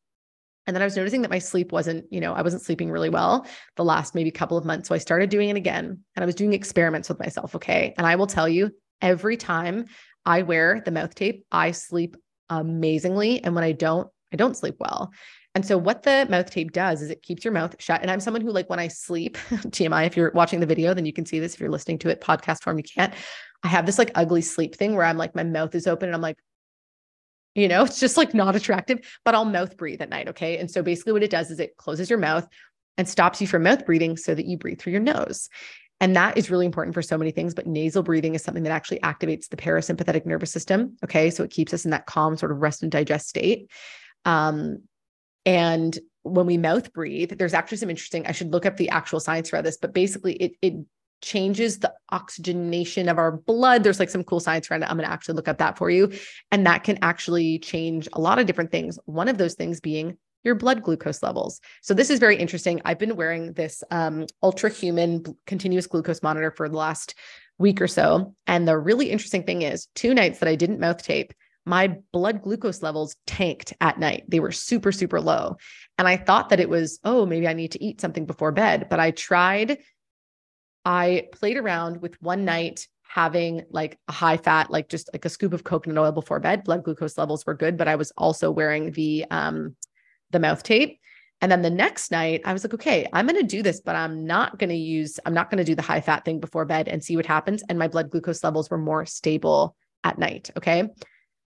And 0.67 0.75
then 0.75 0.81
I 0.81 0.85
was 0.85 0.95
noticing 0.95 1.21
that 1.21 1.31
my 1.31 1.39
sleep 1.39 1.71
wasn't, 1.71 2.05
you 2.11 2.19
know, 2.19 2.33
I 2.33 2.41
wasn't 2.41 2.61
sleeping 2.61 2.91
really 2.91 3.09
well 3.09 3.47
the 3.75 3.83
last 3.83 4.13
maybe 4.13 4.29
couple 4.29 4.57
of 4.57 4.65
months. 4.65 4.89
So 4.89 4.95
I 4.95 4.99
started 4.99 5.29
doing 5.29 5.49
it 5.49 5.57
again 5.57 5.99
and 6.15 6.23
I 6.23 6.25
was 6.25 6.35
doing 6.35 6.53
experiments 6.53 7.09
with 7.09 7.19
myself. 7.19 7.55
Okay. 7.55 7.93
And 7.97 8.05
I 8.05 8.15
will 8.15 8.27
tell 8.27 8.49
you, 8.49 8.71
every 9.01 9.37
time 9.37 9.85
I 10.25 10.41
wear 10.41 10.81
the 10.83 10.91
mouth 10.91 11.15
tape, 11.15 11.45
I 11.51 11.71
sleep 11.71 12.17
amazingly. 12.49 13.43
And 13.43 13.55
when 13.55 13.63
I 13.63 13.71
don't, 13.71 14.07
I 14.31 14.35
don't 14.35 14.57
sleep 14.57 14.75
well. 14.79 15.11
And 15.55 15.65
so 15.65 15.77
what 15.77 16.03
the 16.03 16.27
mouth 16.29 16.49
tape 16.51 16.71
does 16.71 17.01
is 17.01 17.09
it 17.09 17.23
keeps 17.23 17.43
your 17.43 17.53
mouth 17.53 17.75
shut. 17.79 18.01
And 18.01 18.11
I'm 18.11 18.19
someone 18.19 18.41
who 18.41 18.51
like 18.51 18.69
when 18.69 18.79
I 18.79 18.87
sleep, 18.87 19.37
TMI, 19.49 20.05
if 20.05 20.15
you're 20.15 20.31
watching 20.31 20.59
the 20.59 20.65
video, 20.65 20.93
then 20.93 21.05
you 21.05 21.13
can 21.13 21.25
see 21.25 21.39
this. 21.39 21.55
If 21.55 21.59
you're 21.59 21.71
listening 21.71 21.99
to 21.99 22.09
it 22.09 22.21
podcast 22.21 22.63
form, 22.63 22.77
you 22.77 22.83
can't. 22.83 23.13
I 23.63 23.67
have 23.67 23.85
this 23.85 23.97
like 23.97 24.11
ugly 24.15 24.41
sleep 24.41 24.75
thing 24.75 24.95
where 24.95 25.05
I'm 25.05 25.17
like, 25.17 25.35
my 25.35 25.43
mouth 25.43 25.73
is 25.75 25.87
open 25.87 26.09
and 26.09 26.15
I'm 26.15 26.21
like, 26.21 26.37
you 27.55 27.67
know, 27.67 27.83
it's 27.85 27.99
just 27.99 28.17
like 28.17 28.33
not 28.33 28.55
attractive, 28.55 28.99
but 29.25 29.35
I'll 29.35 29.45
mouth 29.45 29.75
breathe 29.75 30.01
at 30.01 30.09
night. 30.09 30.29
Okay. 30.29 30.57
And 30.57 30.69
so 30.69 30.83
basically 30.83 31.13
what 31.13 31.23
it 31.23 31.31
does 31.31 31.49
is 31.49 31.59
it 31.59 31.77
closes 31.77 32.09
your 32.09 32.19
mouth 32.19 32.47
and 32.97 33.07
stops 33.07 33.41
you 33.41 33.47
from 33.47 33.63
mouth 33.63 33.85
breathing 33.85 34.17
so 34.17 34.35
that 34.35 34.45
you 34.45 34.57
breathe 34.57 34.79
through 34.79 34.91
your 34.91 35.01
nose. 35.01 35.49
And 36.01 36.15
that 36.15 36.37
is 36.37 36.49
really 36.49 36.65
important 36.65 36.93
for 36.93 37.01
so 37.01 37.17
many 37.17 37.31
things. 37.31 37.53
But 37.53 37.67
nasal 37.67 38.03
breathing 38.03 38.35
is 38.35 38.43
something 38.43 38.63
that 38.63 38.71
actually 38.71 38.99
activates 38.99 39.49
the 39.49 39.57
parasympathetic 39.57 40.25
nervous 40.25 40.51
system. 40.51 40.95
Okay. 41.03 41.29
So 41.29 41.43
it 41.43 41.51
keeps 41.51 41.73
us 41.73 41.85
in 41.85 41.91
that 41.91 42.05
calm, 42.05 42.37
sort 42.37 42.51
of 42.51 42.59
rest 42.59 42.83
and 42.83 42.91
digest 42.91 43.27
state. 43.27 43.69
Um, 44.25 44.83
and 45.49 45.97
when 46.21 46.45
we 46.45 46.57
mouth 46.57 46.93
breathe, 46.93 47.39
there's 47.39 47.55
actually 47.55 47.79
some 47.79 47.89
interesting, 47.89 48.27
I 48.27 48.33
should 48.33 48.51
look 48.51 48.67
up 48.67 48.77
the 48.77 48.89
actual 48.89 49.19
science 49.19 49.49
for 49.49 49.63
this, 49.63 49.77
but 49.77 49.95
basically 49.95 50.33
it, 50.33 50.51
it 50.61 50.75
changes 51.23 51.79
the 51.79 51.91
oxygenation 52.11 53.09
of 53.09 53.17
our 53.17 53.31
blood. 53.31 53.83
There's 53.83 53.99
like 53.99 54.11
some 54.11 54.23
cool 54.23 54.39
science 54.39 54.69
around 54.69 54.83
it. 54.83 54.91
I'm 54.91 54.97
going 54.97 55.07
to 55.07 55.11
actually 55.11 55.33
look 55.33 55.47
up 55.47 55.57
that 55.57 55.75
for 55.75 55.89
you. 55.89 56.11
And 56.51 56.67
that 56.67 56.83
can 56.83 56.99
actually 57.01 57.57
change 57.57 58.07
a 58.13 58.21
lot 58.21 58.37
of 58.37 58.45
different 58.45 58.69
things. 58.69 58.99
One 59.05 59.27
of 59.27 59.39
those 59.39 59.55
things 59.55 59.79
being 59.79 60.19
your 60.43 60.53
blood 60.53 60.83
glucose 60.83 61.23
levels. 61.23 61.59
So 61.81 61.95
this 61.95 62.11
is 62.11 62.19
very 62.19 62.37
interesting. 62.37 62.79
I've 62.85 62.99
been 62.99 63.15
wearing 63.15 63.53
this 63.53 63.83
um, 63.89 64.27
Ultrahuman 64.43 65.35
continuous 65.47 65.87
glucose 65.87 66.21
monitor 66.21 66.51
for 66.51 66.69
the 66.69 66.77
last 66.77 67.15
week 67.57 67.81
or 67.81 67.87
so. 67.87 68.35
And 68.45 68.67
the 68.67 68.77
really 68.77 69.09
interesting 69.09 69.45
thing 69.45 69.63
is, 69.63 69.87
two 69.95 70.13
nights 70.13 70.39
that 70.39 70.47
I 70.47 70.55
didn't 70.55 70.79
mouth 70.79 71.01
tape, 71.01 71.33
my 71.69 71.95
blood 72.11 72.41
glucose 72.41 72.81
levels 72.81 73.15
tanked 73.27 73.73
at 73.79 73.99
night. 73.99 74.23
They 74.27 74.39
were 74.39 74.51
super, 74.51 74.91
super 74.91 75.21
low. 75.21 75.57
And 75.99 76.07
I 76.07 76.17
thought 76.17 76.49
that 76.49 76.59
it 76.59 76.67
was, 76.67 76.99
oh, 77.03 77.27
maybe 77.27 77.47
I 77.47 77.53
need 77.53 77.73
to 77.73 77.83
eat 77.83 78.01
something 78.01 78.25
before 78.25 78.51
bed. 78.51 78.87
But 78.89 78.99
I 78.99 79.11
tried, 79.11 79.77
I 80.83 81.27
played 81.31 81.57
around 81.57 82.01
with 82.01 82.19
one 82.23 82.43
night 82.43 82.87
having 83.03 83.65
like 83.69 83.99
a 84.07 84.11
high 84.11 84.37
fat, 84.37 84.71
like 84.71 84.89
just 84.89 85.11
like 85.13 85.25
a 85.25 85.29
scoop 85.29 85.53
of 85.53 85.63
coconut 85.63 86.03
oil 86.03 86.11
before 86.11 86.39
bed. 86.39 86.63
Blood 86.63 86.83
glucose 86.83 87.19
levels 87.19 87.45
were 87.45 87.53
good, 87.53 87.77
but 87.77 87.87
I 87.87 87.97
was 87.97 88.11
also 88.17 88.49
wearing 88.49 88.91
the 88.91 89.25
um 89.29 89.75
the 90.31 90.39
mouth 90.39 90.63
tape. 90.63 90.99
And 91.41 91.51
then 91.51 91.61
the 91.61 91.69
next 91.69 92.09
night, 92.09 92.41
I 92.45 92.53
was 92.53 92.63
like, 92.63 92.73
okay, 92.73 93.07
I'm 93.13 93.27
going 93.27 93.39
to 93.39 93.47
do 93.47 93.63
this, 93.63 93.79
but 93.79 93.95
I'm 93.95 94.25
not 94.25 94.57
going 94.57 94.71
to 94.71 94.75
use, 94.75 95.19
I'm 95.25 95.33
not 95.33 95.49
going 95.49 95.59
to 95.59 95.63
do 95.63 95.75
the 95.75 95.81
high 95.81 96.01
fat 96.01 96.25
thing 96.25 96.39
before 96.39 96.65
bed 96.65 96.89
and 96.89 97.01
see 97.01 97.15
what 97.15 97.25
happens. 97.25 97.63
And 97.69 97.79
my 97.79 97.87
blood 97.87 98.09
glucose 98.09 98.43
levels 98.43 98.69
were 98.69 98.77
more 98.77 99.05
stable 99.05 99.75
at 100.03 100.17
night. 100.17 100.49
Okay. 100.57 100.89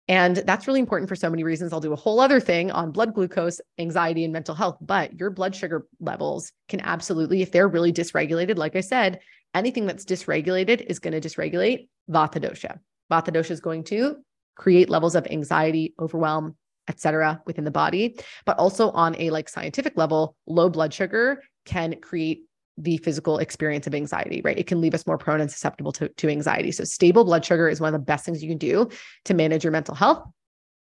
And 0.07 0.37
that's 0.37 0.67
really 0.67 0.79
important 0.79 1.09
for 1.09 1.15
so 1.15 1.29
many 1.29 1.43
reasons. 1.43 1.71
I'll 1.71 1.79
do 1.79 1.93
a 1.93 1.97
whole 1.97 2.19
other 2.19 2.39
thing 2.39 2.71
on 2.71 2.91
blood 2.91 3.13
glucose, 3.13 3.61
anxiety, 3.77 4.23
and 4.23 4.33
mental 4.33 4.55
health. 4.55 4.77
But 4.81 5.19
your 5.19 5.29
blood 5.29 5.55
sugar 5.55 5.85
levels 5.99 6.51
can 6.67 6.81
absolutely, 6.81 7.41
if 7.41 7.51
they're 7.51 7.67
really 7.67 7.93
dysregulated, 7.93 8.57
like 8.57 8.75
I 8.75 8.81
said, 8.81 9.19
anything 9.53 9.85
that's 9.85 10.05
dysregulated 10.05 10.85
is 10.87 10.99
going 10.99 11.19
to 11.19 11.29
dysregulate 11.29 11.87
Vata 12.09 12.43
dosha. 12.43 12.79
Vata 13.11 13.33
dosha 13.33 13.51
is 13.51 13.61
going 13.61 13.83
to 13.85 14.17
create 14.55 14.89
levels 14.89 15.15
of 15.15 15.27
anxiety, 15.27 15.93
overwhelm, 15.99 16.55
etc 16.87 17.41
within 17.45 17.63
the 17.63 17.71
body 17.71 18.15
but 18.45 18.57
also 18.57 18.89
on 18.91 19.15
a 19.19 19.29
like 19.29 19.47
scientific 19.47 19.95
level 19.95 20.35
low 20.47 20.69
blood 20.69 20.93
sugar 20.93 21.41
can 21.65 21.99
create 22.01 22.43
the 22.77 22.97
physical 22.97 23.37
experience 23.37 23.85
of 23.87 23.93
anxiety 23.93 24.41
right 24.43 24.57
it 24.57 24.67
can 24.67 24.81
leave 24.81 24.93
us 24.93 25.05
more 25.05 25.17
prone 25.17 25.41
and 25.41 25.51
susceptible 25.51 25.91
to, 25.91 26.07
to 26.09 26.29
anxiety 26.29 26.71
so 26.71 26.83
stable 26.83 27.23
blood 27.23 27.43
sugar 27.43 27.67
is 27.67 27.81
one 27.81 27.93
of 27.93 27.99
the 27.99 28.05
best 28.05 28.25
things 28.25 28.41
you 28.41 28.49
can 28.49 28.57
do 28.57 28.89
to 29.25 29.33
manage 29.33 29.63
your 29.63 29.71
mental 29.71 29.95
health 29.95 30.23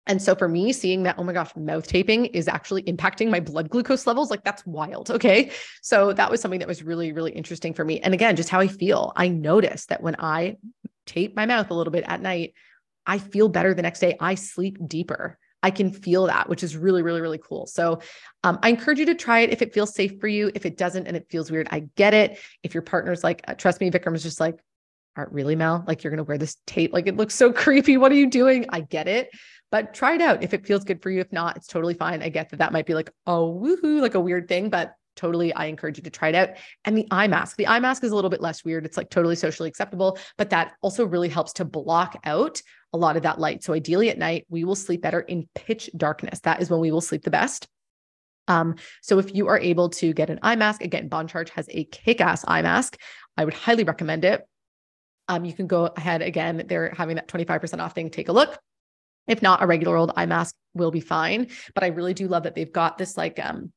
and 0.06 0.20
so 0.20 0.34
for 0.34 0.48
me, 0.48 0.72
seeing 0.72 1.04
that, 1.04 1.16
oh 1.18 1.24
my 1.24 1.32
gosh, 1.32 1.54
mouth 1.54 1.86
taping 1.86 2.26
is 2.26 2.48
actually 2.48 2.82
impacting 2.84 3.30
my 3.30 3.38
blood 3.38 3.70
glucose 3.70 4.06
levels, 4.06 4.30
like 4.30 4.42
that's 4.42 4.66
wild. 4.66 5.10
Okay. 5.10 5.52
So 5.80 6.12
that 6.12 6.30
was 6.30 6.40
something 6.40 6.58
that 6.58 6.68
was 6.68 6.82
really, 6.82 7.12
really 7.12 7.32
interesting 7.32 7.72
for 7.72 7.84
me. 7.84 8.00
And 8.00 8.12
again, 8.12 8.34
just 8.34 8.48
how 8.48 8.60
I 8.60 8.66
feel. 8.66 9.12
I 9.14 9.28
noticed 9.28 9.90
that 9.90 10.02
when 10.02 10.16
I 10.18 10.56
tape 11.06 11.36
my 11.36 11.46
mouth 11.46 11.70
a 11.70 11.74
little 11.74 11.92
bit 11.92 12.04
at 12.06 12.20
night, 12.20 12.54
I 13.06 13.18
feel 13.18 13.48
better 13.48 13.74
the 13.74 13.82
next 13.82 14.00
day. 14.00 14.16
I 14.18 14.34
sleep 14.34 14.78
deeper. 14.86 15.38
I 15.62 15.70
can 15.70 15.92
feel 15.92 16.26
that, 16.26 16.48
which 16.48 16.62
is 16.62 16.76
really, 16.76 17.02
really, 17.02 17.20
really 17.20 17.38
cool. 17.38 17.66
So 17.66 18.00
um, 18.42 18.58
I 18.62 18.68
encourage 18.70 18.98
you 18.98 19.06
to 19.06 19.14
try 19.14 19.40
it 19.40 19.50
if 19.50 19.62
it 19.62 19.72
feels 19.72 19.94
safe 19.94 20.20
for 20.20 20.28
you. 20.28 20.50
If 20.54 20.66
it 20.66 20.76
doesn't 20.76 21.06
and 21.06 21.16
it 21.16 21.26
feels 21.30 21.50
weird, 21.50 21.68
I 21.70 21.88
get 21.96 22.14
it. 22.14 22.38
If 22.62 22.74
your 22.74 22.82
partner's 22.82 23.22
like, 23.22 23.42
uh, 23.46 23.54
trust 23.54 23.80
me, 23.80 23.90
Vikram 23.90 24.14
is 24.14 24.22
just 24.22 24.40
like, 24.40 24.58
aren't 25.16 25.32
really, 25.32 25.56
Mel? 25.56 25.84
Like 25.86 26.02
you're 26.02 26.14
to 26.16 26.24
wear 26.24 26.38
this 26.38 26.56
tape. 26.66 26.92
Like 26.92 27.06
it 27.06 27.16
looks 27.16 27.34
so 27.34 27.52
creepy. 27.52 27.96
What 27.96 28.12
are 28.12 28.16
you 28.16 28.28
doing? 28.28 28.66
I 28.70 28.80
get 28.80 29.08
it. 29.08 29.30
But 29.70 29.94
try 29.94 30.14
it 30.14 30.20
out. 30.20 30.42
If 30.42 30.52
it 30.52 30.66
feels 30.66 30.84
good 30.84 31.02
for 31.02 31.10
you, 31.10 31.20
if 31.20 31.32
not, 31.32 31.56
it's 31.56 31.66
totally 31.66 31.94
fine. 31.94 32.22
I 32.22 32.28
get 32.28 32.50
that 32.50 32.58
that 32.58 32.72
might 32.72 32.86
be 32.86 32.94
like, 32.94 33.10
oh, 33.26 33.58
woohoo, 33.58 34.02
like 34.02 34.14
a 34.14 34.20
weird 34.20 34.48
thing, 34.48 34.68
but 34.68 34.94
totally 35.16 35.52
i 35.54 35.66
encourage 35.66 35.96
you 35.96 36.02
to 36.02 36.10
try 36.10 36.28
it 36.28 36.34
out 36.34 36.50
and 36.84 36.96
the 36.96 37.06
eye 37.10 37.26
mask 37.26 37.56
the 37.56 37.66
eye 37.66 37.80
mask 37.80 38.04
is 38.04 38.12
a 38.12 38.14
little 38.14 38.30
bit 38.30 38.40
less 38.40 38.64
weird 38.64 38.84
it's 38.84 38.96
like 38.96 39.10
totally 39.10 39.36
socially 39.36 39.68
acceptable 39.68 40.18
but 40.38 40.50
that 40.50 40.72
also 40.82 41.06
really 41.06 41.28
helps 41.28 41.52
to 41.52 41.64
block 41.64 42.18
out 42.24 42.60
a 42.92 42.98
lot 42.98 43.16
of 43.16 43.22
that 43.22 43.40
light. 43.40 43.62
So 43.62 43.72
ideally 43.72 44.10
at 44.10 44.18
night, 44.18 44.46
we 44.48 44.64
will 44.64 44.74
sleep 44.74 45.02
better 45.02 45.20
in 45.20 45.48
pitch 45.54 45.90
darkness. 45.96 46.40
That 46.40 46.60
is 46.60 46.70
when 46.70 46.80
we 46.80 46.90
will 46.90 47.00
sleep 47.00 47.22
the 47.22 47.30
best. 47.30 47.66
Um, 48.48 48.74
so 49.00 49.18
if 49.18 49.34
you 49.34 49.48
are 49.48 49.58
able 49.58 49.88
to 49.90 50.12
get 50.12 50.28
an 50.28 50.40
eye 50.42 50.56
mask, 50.56 50.82
again, 50.82 51.08
Bon 51.08 51.26
Charge 51.26 51.50
has 51.50 51.68
a 51.70 51.84
kick-ass 51.84 52.44
eye 52.46 52.62
mask. 52.62 52.98
I 53.36 53.44
would 53.44 53.54
highly 53.54 53.84
recommend 53.84 54.24
it. 54.24 54.46
um, 55.28 55.44
you 55.44 55.52
can 55.52 55.66
go 55.66 55.86
ahead 55.86 56.20
again. 56.20 56.64
They're 56.66 56.92
having 56.94 57.16
that 57.16 57.28
25% 57.28 57.80
off 57.80 57.94
thing. 57.94 58.10
Take 58.10 58.28
a 58.28 58.32
look. 58.32 58.58
If 59.28 59.40
not, 59.40 59.62
a 59.62 59.66
regular 59.66 59.96
old 59.96 60.12
eye 60.16 60.26
mask 60.26 60.54
will 60.74 60.90
be 60.90 61.00
fine. 61.00 61.46
But 61.74 61.84
I 61.84 61.88
really 61.88 62.12
do 62.12 62.28
love 62.28 62.42
that 62.42 62.54
they've 62.54 62.72
got 62.72 62.98
this 62.98 63.16
like 63.16 63.38
um 63.42 63.72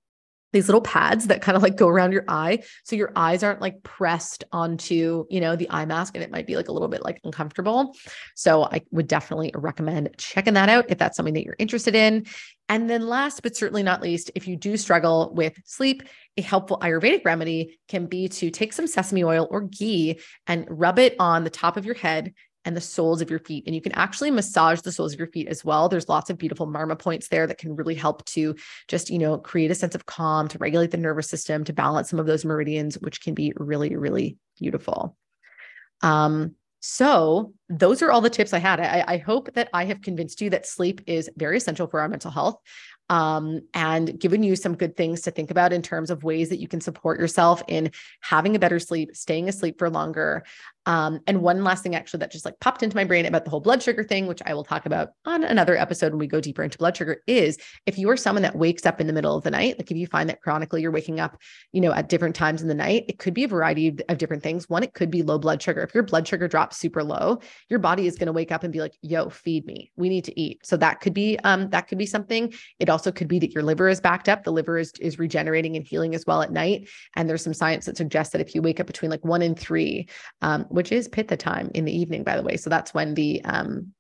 these 0.53 0.67
little 0.67 0.81
pads 0.81 1.27
that 1.27 1.41
kind 1.41 1.55
of 1.55 1.63
like 1.63 1.75
go 1.75 1.87
around 1.87 2.13
your 2.13 2.23
eye. 2.27 2.63
So 2.83 2.95
your 2.95 3.11
eyes 3.15 3.43
aren't 3.43 3.61
like 3.61 3.83
pressed 3.83 4.43
onto 4.51 5.25
you 5.29 5.41
know 5.41 5.55
the 5.55 5.69
eye 5.69 5.85
mask 5.85 6.15
and 6.15 6.23
it 6.23 6.31
might 6.31 6.47
be 6.47 6.55
like 6.55 6.69
a 6.69 6.71
little 6.71 6.87
bit 6.87 7.03
like 7.03 7.19
uncomfortable. 7.23 7.95
So 8.35 8.63
i 8.63 8.81
would 8.91 9.07
definitely 9.07 9.51
recommend 9.53 10.09
checking 10.17 10.53
that 10.53 10.69
out 10.69 10.85
if 10.89 10.97
that's 10.97 11.17
something 11.17 11.33
that 11.33 11.43
you're 11.43 11.55
interested 11.59 11.95
in. 11.95 12.25
And 12.67 12.89
then 12.89 13.07
last 13.07 13.43
but 13.43 13.55
certainly 13.55 13.83
not 13.83 14.01
least 14.01 14.31
if 14.33 14.47
you 14.47 14.55
do 14.55 14.77
struggle 14.77 15.31
with 15.35 15.53
sleep 15.65 16.03
a 16.37 16.41
helpful 16.41 16.77
ayurvedic 16.79 17.23
remedy 17.23 17.79
can 17.87 18.07
be 18.07 18.27
to 18.27 18.49
take 18.49 18.73
some 18.73 18.87
sesame 18.87 19.23
oil 19.23 19.47
or 19.49 19.61
ghee 19.61 20.19
and 20.47 20.65
rub 20.69 20.99
it 20.99 21.15
on 21.19 21.43
the 21.43 21.49
top 21.49 21.77
of 21.77 21.85
your 21.85 21.95
head 21.95 22.33
and 22.65 22.75
the 22.75 22.81
soles 22.81 23.21
of 23.21 23.29
your 23.29 23.39
feet. 23.39 23.63
And 23.65 23.75
you 23.75 23.81
can 23.81 23.93
actually 23.93 24.31
massage 24.31 24.81
the 24.81 24.91
soles 24.91 25.13
of 25.13 25.19
your 25.19 25.27
feet 25.27 25.47
as 25.47 25.63
well. 25.63 25.87
There's 25.87 26.09
lots 26.09 26.29
of 26.29 26.37
beautiful 26.37 26.67
marma 26.67 26.97
points 26.97 27.27
there 27.27 27.47
that 27.47 27.59
can 27.59 27.75
really 27.75 27.95
help 27.95 28.25
to 28.25 28.55
just, 28.87 29.09
you 29.09 29.19
know, 29.19 29.37
create 29.37 29.71
a 29.71 29.75
sense 29.75 29.95
of 29.95 30.07
calm, 30.07 30.47
to 30.49 30.57
regulate 30.57 30.91
the 30.91 30.97
nervous 30.97 31.29
system, 31.29 31.63
to 31.63 31.73
balance 31.73 32.09
some 32.09 32.19
of 32.19 32.25
those 32.25 32.43
meridians, 32.43 32.95
which 32.95 33.21
can 33.21 33.33
be 33.35 33.53
really, 33.55 33.95
really 33.95 34.37
beautiful. 34.59 35.15
Um, 36.01 36.55
so 36.79 37.53
those 37.69 38.01
are 38.01 38.11
all 38.11 38.21
the 38.21 38.29
tips 38.29 38.53
I 38.53 38.59
had. 38.59 38.79
I, 38.79 39.03
I, 39.07 39.17
hope 39.17 39.53
that 39.53 39.69
I 39.73 39.85
have 39.85 40.01
convinced 40.01 40.39
you 40.39 40.51
that 40.51 40.67
sleep 40.67 41.01
is 41.07 41.29
very 41.35 41.57
essential 41.57 41.87
for 41.87 41.99
our 41.99 42.07
mental 42.07 42.29
health 42.29 42.59
um, 43.09 43.61
and 43.73 44.19
given 44.19 44.43
you 44.43 44.55
some 44.55 44.75
good 44.75 44.97
things 44.97 45.21
to 45.21 45.31
think 45.31 45.51
about 45.51 45.73
in 45.73 45.81
terms 45.81 46.09
of 46.09 46.23
ways 46.23 46.49
that 46.49 46.59
you 46.59 46.67
can 46.67 46.81
support 46.81 47.19
yourself 47.19 47.61
in 47.67 47.91
having 48.21 48.55
a 48.55 48.59
better 48.59 48.79
sleep, 48.79 49.15
staying 49.15 49.47
asleep 49.47 49.77
for 49.77 49.89
longer, 49.89 50.43
um, 50.87 51.19
and 51.25 51.41
one 51.41 51.63
last 51.63 51.81
thing, 51.81 51.95
actually, 51.95 52.19
that 52.19 52.31
just 52.31 52.45
like 52.45 52.59
popped 52.59 52.83
into 52.83 52.95
my 52.95 53.05
brain 53.05 53.25
about 53.25 53.43
the 53.43 53.49
whole 53.49 53.59
blood 53.59 53.81
sugar 53.81 54.03
thing, 54.03 54.27
which 54.27 54.41
I 54.45 54.53
will 54.53 54.63
talk 54.63 54.85
about 54.85 55.09
on 55.25 55.43
another 55.43 55.75
episode 55.75 56.11
when 56.11 56.19
we 56.19 56.27
go 56.27 56.39
deeper 56.39 56.63
into 56.63 56.77
blood 56.77 56.95
sugar, 56.95 57.23
is 57.25 57.57
if 57.87 57.97
you 57.97 58.09
are 58.11 58.17
someone 58.17 58.43
that 58.43 58.55
wakes 58.55 58.85
up 58.85 59.01
in 59.01 59.07
the 59.07 59.13
middle 59.13 59.35
of 59.35 59.43
the 59.43 59.51
night, 59.51 59.79
like 59.79 59.89
if 59.89 59.97
you 59.97 60.05
find 60.05 60.29
that 60.29 60.41
chronically 60.41 60.81
you're 60.81 60.91
waking 60.91 61.19
up, 61.19 61.41
you 61.71 61.81
know, 61.81 61.91
at 61.91 62.09
different 62.09 62.35
times 62.35 62.61
in 62.61 62.67
the 62.67 62.75
night, 62.75 63.05
it 63.07 63.17
could 63.17 63.33
be 63.33 63.43
a 63.43 63.47
variety 63.47 63.87
of, 63.87 64.01
of 64.09 64.17
different 64.19 64.43
things. 64.43 64.69
One, 64.69 64.83
it 64.83 64.93
could 64.93 65.09
be 65.09 65.23
low 65.23 65.39
blood 65.39 65.61
sugar. 65.61 65.81
If 65.81 65.95
your 65.95 66.03
blood 66.03 66.27
sugar 66.27 66.47
drops 66.47 66.77
super 66.77 67.03
low, 67.03 67.39
your 67.69 67.79
body 67.79 68.07
is 68.07 68.15
going 68.15 68.27
to 68.27 68.33
wake 68.33 68.51
up 68.51 68.63
and 68.63 68.71
be 68.71 68.79
like, 68.79 68.93
"Yo, 69.01 69.29
feed 69.29 69.65
me. 69.65 69.91
We 69.95 70.09
need 70.09 70.23
to 70.25 70.39
eat." 70.39 70.65
So 70.65 70.77
that 70.77 71.01
could 71.01 71.13
be 71.13 71.37
um, 71.43 71.69
that 71.69 71.87
could 71.87 71.97
be 71.97 72.05
something. 72.05 72.53
It 72.79 72.89
also 72.89 73.11
could 73.11 73.27
be 73.27 73.39
that 73.39 73.51
your 73.51 73.63
liver 73.63 73.87
is 73.87 74.01
backed 74.01 74.29
up. 74.29 74.43
The 74.43 74.51
liver 74.51 74.77
is 74.77 74.93
is 74.99 75.19
regenerating 75.19 75.75
and 75.75 75.85
healing 75.85 76.15
as 76.15 76.25
well 76.25 76.41
at 76.41 76.51
night. 76.51 76.89
And 77.15 77.29
there's 77.29 77.43
some 77.43 77.53
science 77.53 77.85
that 77.85 77.97
suggests 77.97 78.31
that 78.33 78.41
if 78.41 78.55
you 78.55 78.61
wake 78.61 78.79
up 78.79 78.87
between 78.87 79.11
like 79.11 79.25
one 79.25 79.41
and 79.41 79.57
three, 79.57 80.07
um, 80.41 80.63
which 80.69 80.91
is 80.91 81.07
pitta 81.07 81.37
time 81.37 81.71
in 81.73 81.85
the 81.85 81.95
evening, 81.95 82.23
by 82.23 82.35
the 82.37 82.43
way. 82.43 82.57
So 82.57 82.69
that's 82.69 82.93
when 82.93 83.13
the 83.13 83.43
um 83.45 83.93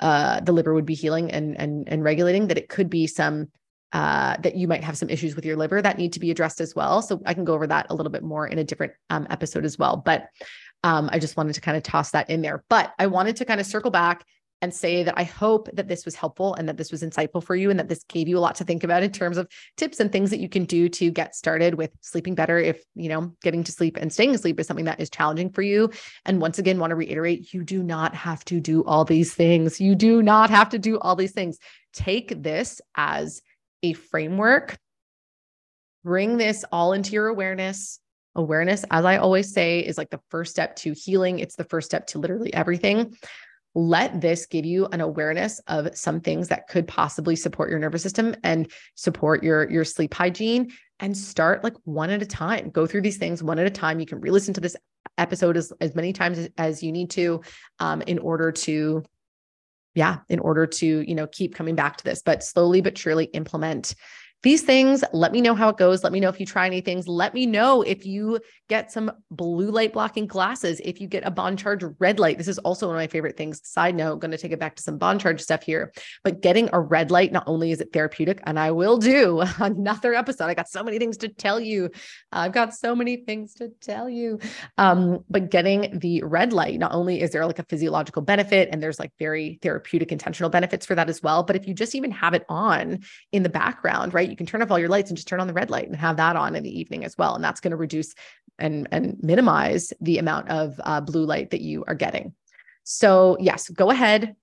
uh 0.00 0.40
the 0.40 0.52
liver 0.52 0.74
would 0.74 0.86
be 0.86 0.94
healing 0.94 1.30
and 1.30 1.58
and 1.58 1.88
and 1.88 2.02
regulating 2.02 2.48
that 2.48 2.58
it 2.58 2.68
could 2.68 2.88
be 2.88 3.06
some 3.06 3.48
uh, 3.92 4.36
that 4.42 4.54
you 4.54 4.68
might 4.68 4.84
have 4.84 4.98
some 4.98 5.08
issues 5.08 5.34
with 5.34 5.46
your 5.46 5.56
liver 5.56 5.80
that 5.80 5.96
need 5.96 6.12
to 6.12 6.20
be 6.20 6.30
addressed 6.30 6.60
as 6.60 6.74
well. 6.74 7.00
So 7.00 7.22
I 7.24 7.34
can 7.34 7.44
go 7.44 7.54
over 7.54 7.66
that 7.66 7.86
a 7.88 7.94
little 7.94 8.12
bit 8.12 8.22
more 8.22 8.46
in 8.46 8.58
a 8.58 8.64
different 8.64 8.92
um, 9.08 9.26
episode 9.30 9.64
as 9.64 9.78
well. 9.78 9.96
But 9.96 10.28
um, 10.84 11.08
I 11.12 11.18
just 11.18 11.36
wanted 11.36 11.54
to 11.54 11.60
kind 11.60 11.76
of 11.76 11.82
toss 11.82 12.10
that 12.12 12.30
in 12.30 12.42
there. 12.42 12.64
But 12.68 12.94
I 12.98 13.06
wanted 13.06 13.36
to 13.36 13.44
kind 13.44 13.60
of 13.60 13.66
circle 13.66 13.90
back 13.90 14.24
and 14.60 14.74
say 14.74 15.04
that 15.04 15.14
I 15.16 15.22
hope 15.22 15.68
that 15.72 15.86
this 15.86 16.04
was 16.04 16.16
helpful 16.16 16.54
and 16.54 16.68
that 16.68 16.76
this 16.76 16.90
was 16.90 17.02
insightful 17.02 17.42
for 17.42 17.54
you 17.54 17.70
and 17.70 17.78
that 17.78 17.88
this 17.88 18.02
gave 18.08 18.26
you 18.26 18.38
a 18.38 18.40
lot 18.40 18.56
to 18.56 18.64
think 18.64 18.82
about 18.82 19.02
in 19.02 19.12
terms 19.12 19.36
of 19.36 19.48
tips 19.76 20.00
and 20.00 20.10
things 20.10 20.30
that 20.30 20.40
you 20.40 20.48
can 20.48 20.64
do 20.64 20.88
to 20.88 21.10
get 21.10 21.36
started 21.36 21.74
with 21.74 21.92
sleeping 22.00 22.34
better 22.34 22.58
if, 22.58 22.82
you 22.94 23.08
know, 23.08 23.32
getting 23.42 23.62
to 23.64 23.72
sleep 23.72 23.96
and 23.96 24.12
staying 24.12 24.34
asleep 24.34 24.58
is 24.58 24.66
something 24.66 24.86
that 24.86 25.00
is 25.00 25.10
challenging 25.10 25.50
for 25.50 25.62
you. 25.62 25.90
And 26.24 26.40
once 26.40 26.58
again, 26.58 26.78
want 26.78 26.90
to 26.90 26.96
reiterate, 26.96 27.52
you 27.52 27.62
do 27.62 27.82
not 27.82 28.14
have 28.14 28.44
to 28.46 28.60
do 28.60 28.84
all 28.84 29.04
these 29.04 29.32
things. 29.32 29.80
You 29.80 29.94
do 29.94 30.22
not 30.22 30.50
have 30.50 30.70
to 30.70 30.78
do 30.78 30.98
all 30.98 31.14
these 31.14 31.32
things. 31.32 31.58
Take 31.92 32.42
this 32.42 32.80
as 32.96 33.42
a 33.84 33.92
framework. 33.92 34.76
Bring 36.02 36.36
this 36.36 36.64
all 36.72 36.92
into 36.94 37.12
your 37.12 37.28
awareness. 37.28 38.00
Awareness, 38.38 38.84
as 38.92 39.04
I 39.04 39.16
always 39.16 39.52
say, 39.52 39.80
is 39.80 39.98
like 39.98 40.10
the 40.10 40.20
first 40.30 40.52
step 40.52 40.76
to 40.76 40.92
healing. 40.92 41.40
It's 41.40 41.56
the 41.56 41.64
first 41.64 41.86
step 41.86 42.06
to 42.08 42.18
literally 42.20 42.54
everything. 42.54 43.16
Let 43.74 44.20
this 44.20 44.46
give 44.46 44.64
you 44.64 44.86
an 44.86 45.00
awareness 45.00 45.60
of 45.66 45.96
some 45.96 46.20
things 46.20 46.46
that 46.48 46.68
could 46.68 46.86
possibly 46.86 47.34
support 47.34 47.68
your 47.68 47.80
nervous 47.80 48.02
system 48.02 48.36
and 48.44 48.70
support 48.94 49.42
your 49.42 49.68
your 49.68 49.84
sleep 49.84 50.14
hygiene 50.14 50.70
and 51.00 51.16
start 51.16 51.64
like 51.64 51.74
one 51.82 52.10
at 52.10 52.22
a 52.22 52.26
time. 52.26 52.70
Go 52.70 52.86
through 52.86 53.02
these 53.02 53.18
things 53.18 53.42
one 53.42 53.58
at 53.58 53.66
a 53.66 53.70
time. 53.70 53.98
You 53.98 54.06
can 54.06 54.20
re-listen 54.20 54.54
to 54.54 54.60
this 54.60 54.76
episode 55.16 55.56
as, 55.56 55.72
as 55.80 55.96
many 55.96 56.12
times 56.12 56.38
as, 56.38 56.48
as 56.58 56.82
you 56.82 56.92
need 56.92 57.10
to 57.10 57.40
um, 57.80 58.02
in 58.02 58.20
order 58.20 58.52
to 58.52 59.02
yeah 59.96 60.18
in 60.28 60.38
order 60.38 60.64
to 60.64 60.86
you 60.86 61.14
know 61.16 61.26
keep 61.26 61.56
coming 61.56 61.74
back 61.74 61.96
to 61.96 62.04
this. 62.04 62.22
But 62.22 62.44
slowly 62.44 62.82
but 62.82 62.96
surely 62.96 63.24
implement 63.24 63.96
these 64.42 64.62
things. 64.62 65.02
Let 65.12 65.32
me 65.32 65.40
know 65.40 65.54
how 65.54 65.68
it 65.68 65.76
goes. 65.76 66.04
Let 66.04 66.12
me 66.12 66.20
know 66.20 66.28
if 66.28 66.38
you 66.38 66.46
try 66.46 66.66
any 66.66 66.80
things. 66.80 67.08
Let 67.08 67.34
me 67.34 67.44
know 67.44 67.82
if 67.82 68.06
you 68.06 68.38
get 68.68 68.92
some 68.92 69.10
blue 69.30 69.70
light 69.70 69.92
blocking 69.92 70.26
glasses, 70.26 70.80
if 70.84 71.00
you 71.00 71.08
get 71.08 71.26
a 71.26 71.30
Bon 71.30 71.56
Charge 71.56 71.82
red 71.98 72.20
light. 72.20 72.38
This 72.38 72.48
is 72.48 72.58
also 72.58 72.86
one 72.86 72.96
of 72.96 73.00
my 73.00 73.08
favorite 73.08 73.36
things. 73.36 73.60
Side 73.66 73.96
note, 73.96 74.20
going 74.20 74.30
to 74.30 74.38
take 74.38 74.52
it 74.52 74.60
back 74.60 74.76
to 74.76 74.82
some 74.82 74.98
Bon 74.98 75.18
Charge 75.18 75.40
stuff 75.40 75.62
here, 75.62 75.92
but 76.22 76.40
getting 76.40 76.68
a 76.72 76.80
red 76.80 77.10
light, 77.10 77.32
not 77.32 77.44
only 77.46 77.72
is 77.72 77.80
it 77.80 77.92
therapeutic, 77.92 78.40
and 78.44 78.58
I 78.58 78.70
will 78.70 78.98
do 78.98 79.40
another 79.58 80.14
episode. 80.14 80.44
I 80.44 80.54
got 80.54 80.68
so 80.68 80.84
many 80.84 80.98
things 80.98 81.16
to 81.18 81.28
tell 81.28 81.58
you. 81.58 81.90
I've 82.30 82.52
got 82.52 82.74
so 82.74 82.94
many 82.94 83.16
things 83.16 83.54
to 83.54 83.70
tell 83.80 84.08
you. 84.08 84.38
Um, 84.76 85.24
but 85.28 85.50
getting 85.50 85.98
the 85.98 86.22
red 86.22 86.52
light, 86.52 86.78
not 86.78 86.94
only 86.94 87.20
is 87.20 87.30
there 87.30 87.46
like 87.46 87.58
a 87.58 87.64
physiological 87.64 88.22
benefit 88.22 88.68
and 88.70 88.82
there's 88.82 88.98
like 88.98 89.12
very 89.18 89.58
therapeutic 89.62 90.12
intentional 90.12 90.50
benefits 90.50 90.86
for 90.86 90.94
that 90.94 91.08
as 91.08 91.22
well, 91.22 91.42
but 91.42 91.56
if 91.56 91.66
you 91.66 91.74
just 91.74 91.94
even 91.94 92.10
have 92.10 92.34
it 92.34 92.44
on 92.48 93.00
in 93.32 93.42
the 93.42 93.48
background, 93.48 94.14
right? 94.14 94.27
You 94.30 94.36
can 94.36 94.46
turn 94.46 94.62
off 94.62 94.70
all 94.70 94.78
your 94.78 94.88
lights 94.88 95.10
and 95.10 95.16
just 95.16 95.28
turn 95.28 95.40
on 95.40 95.46
the 95.46 95.52
red 95.52 95.70
light 95.70 95.86
and 95.86 95.96
have 95.96 96.16
that 96.16 96.36
on 96.36 96.56
in 96.56 96.62
the 96.62 96.80
evening 96.80 97.04
as 97.04 97.16
well. 97.16 97.34
And 97.34 97.42
that's 97.42 97.60
going 97.60 97.70
to 97.72 97.76
reduce 97.76 98.14
and, 98.58 98.88
and 98.90 99.16
minimize 99.22 99.92
the 100.00 100.18
amount 100.18 100.48
of 100.48 100.80
uh, 100.84 101.00
blue 101.00 101.24
light 101.24 101.50
that 101.50 101.60
you 101.60 101.84
are 101.86 101.94
getting. 101.94 102.34
So, 102.84 103.36
yes, 103.40 103.68
go 103.68 103.90
ahead. 103.90 104.34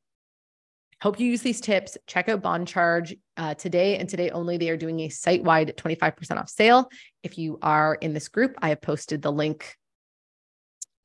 Hope 1.02 1.20
you 1.20 1.28
use 1.28 1.42
these 1.42 1.62
tips. 1.62 1.98
Check 2.08 2.30
out 2.30 2.42
Bon 2.42 2.66
Charge 2.66 3.16
uh, 3.38 3.54
today 3.56 3.98
and 3.98 4.08
today 4.08 4.30
only. 4.30 4.58
They 4.58 4.70
are 4.70 4.78
doing 4.78 5.02
a 5.02 5.10
site 5.10 5.44
wide 5.44 5.76
25% 5.76 6.38
off 6.38 6.50
sale. 6.50 6.90
If 7.22 7.38
you 7.38 7.60
are 7.62 7.96
in 7.96 8.14
this 8.14 8.30
group, 8.30 8.56
I 8.62 8.70
have 8.70 8.82
posted 8.82 9.22
the 9.22 9.32
link 9.32 9.76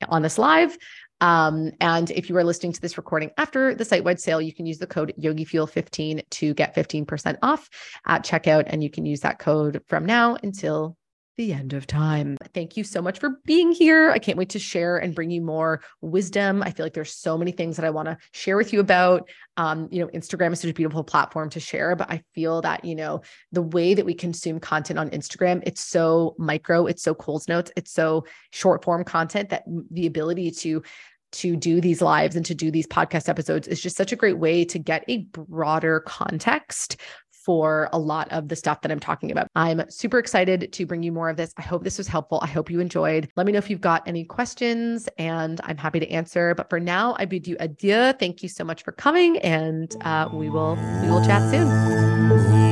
on 0.07 0.21
this 0.21 0.37
live. 0.37 0.77
Um, 1.21 1.71
and 1.79 2.11
if 2.11 2.29
you 2.29 2.37
are 2.37 2.43
listening 2.43 2.73
to 2.73 2.81
this 2.81 2.97
recording 2.97 3.31
after 3.37 3.73
the 3.73 3.85
site 3.85 4.03
wide 4.03 4.19
sale, 4.19 4.41
you 4.41 4.53
can 4.53 4.65
use 4.65 4.79
the 4.79 4.87
code 4.87 5.13
YogiFuel15 5.19 6.29
to 6.29 6.53
get 6.53 6.75
15% 6.75 7.37
off 7.41 7.69
at 8.05 8.25
checkout. 8.25 8.63
And 8.67 8.83
you 8.83 8.89
can 8.89 9.05
use 9.05 9.21
that 9.21 9.39
code 9.39 9.81
from 9.87 10.05
now 10.05 10.37
until 10.43 10.97
the 11.37 11.53
end 11.53 11.73
of 11.73 11.87
time. 11.87 12.37
Thank 12.53 12.77
you 12.77 12.83
so 12.83 13.01
much 13.01 13.19
for 13.19 13.39
being 13.45 13.71
here. 13.71 14.11
I 14.11 14.19
can't 14.19 14.37
wait 14.37 14.49
to 14.49 14.59
share 14.59 14.97
and 14.97 15.15
bring 15.15 15.31
you 15.31 15.41
more 15.41 15.81
wisdom. 16.01 16.61
I 16.61 16.71
feel 16.71 16.85
like 16.85 16.93
there's 16.93 17.13
so 17.15 17.37
many 17.37 17.51
things 17.51 17.77
that 17.77 17.85
I 17.85 17.89
want 17.89 18.07
to 18.07 18.17
share 18.33 18.57
with 18.57 18.73
you 18.73 18.79
about. 18.79 19.29
Um, 19.57 19.87
you 19.91 20.01
know, 20.01 20.07
Instagram 20.07 20.51
is 20.51 20.59
such 20.59 20.69
a 20.69 20.73
beautiful 20.73 21.03
platform 21.03 21.49
to 21.51 21.59
share, 21.59 21.95
but 21.95 22.11
I 22.11 22.21
feel 22.35 22.61
that, 22.61 22.83
you 22.83 22.95
know, 22.95 23.21
the 23.51 23.61
way 23.61 23.93
that 23.93 24.05
we 24.05 24.13
consume 24.13 24.59
content 24.59 24.99
on 24.99 25.09
Instagram, 25.09 25.63
it's 25.65 25.81
so 25.81 26.35
micro, 26.37 26.85
it's 26.85 27.01
so 27.01 27.13
Coles 27.15 27.47
Notes, 27.47 27.71
it's 27.75 27.91
so 27.91 28.25
short 28.51 28.83
form 28.83 29.03
content 29.03 29.49
that 29.49 29.63
the 29.89 30.07
ability 30.07 30.51
to 30.51 30.83
to 31.31 31.55
do 31.55 31.81
these 31.81 32.01
lives 32.01 32.35
and 32.35 32.45
to 32.45 32.55
do 32.55 32.71
these 32.71 32.87
podcast 32.87 33.29
episodes 33.29 33.67
is 33.67 33.81
just 33.81 33.97
such 33.97 34.11
a 34.11 34.15
great 34.15 34.37
way 34.37 34.65
to 34.65 34.79
get 34.79 35.03
a 35.07 35.19
broader 35.33 36.01
context 36.01 36.97
for 37.43 37.89
a 37.91 37.99
lot 37.99 38.31
of 38.31 38.49
the 38.49 38.55
stuff 38.55 38.81
that 38.81 38.91
I'm 38.91 38.99
talking 38.99 39.31
about. 39.31 39.47
I'm 39.55 39.89
super 39.89 40.19
excited 40.19 40.71
to 40.71 40.85
bring 40.85 41.03
you 41.03 41.11
more 41.11 41.29
of 41.29 41.37
this. 41.37 41.53
I 41.57 41.63
hope 41.63 41.83
this 41.83 41.97
was 41.97 42.07
helpful. 42.07 42.39
I 42.41 42.47
hope 42.47 42.69
you 42.69 42.79
enjoyed. 42.79 43.29
Let 43.35 43.45
me 43.45 43.51
know 43.51 43.57
if 43.57 43.69
you've 43.69 43.81
got 43.81 44.07
any 44.07 44.23
questions 44.25 45.09
and 45.17 45.59
I'm 45.63 45.77
happy 45.77 45.99
to 45.99 46.09
answer. 46.09 46.53
But 46.55 46.69
for 46.69 46.79
now, 46.79 47.15
I 47.17 47.25
bid 47.25 47.47
you 47.47 47.57
adieu. 47.59 48.13
Thank 48.13 48.43
you 48.43 48.49
so 48.49 48.63
much 48.63 48.83
for 48.83 48.91
coming 48.91 49.37
and 49.39 49.95
uh, 50.01 50.29
we 50.31 50.49
will 50.49 50.75
we 51.01 51.09
will 51.09 51.25
chat 51.25 51.49
soon. 51.49 52.70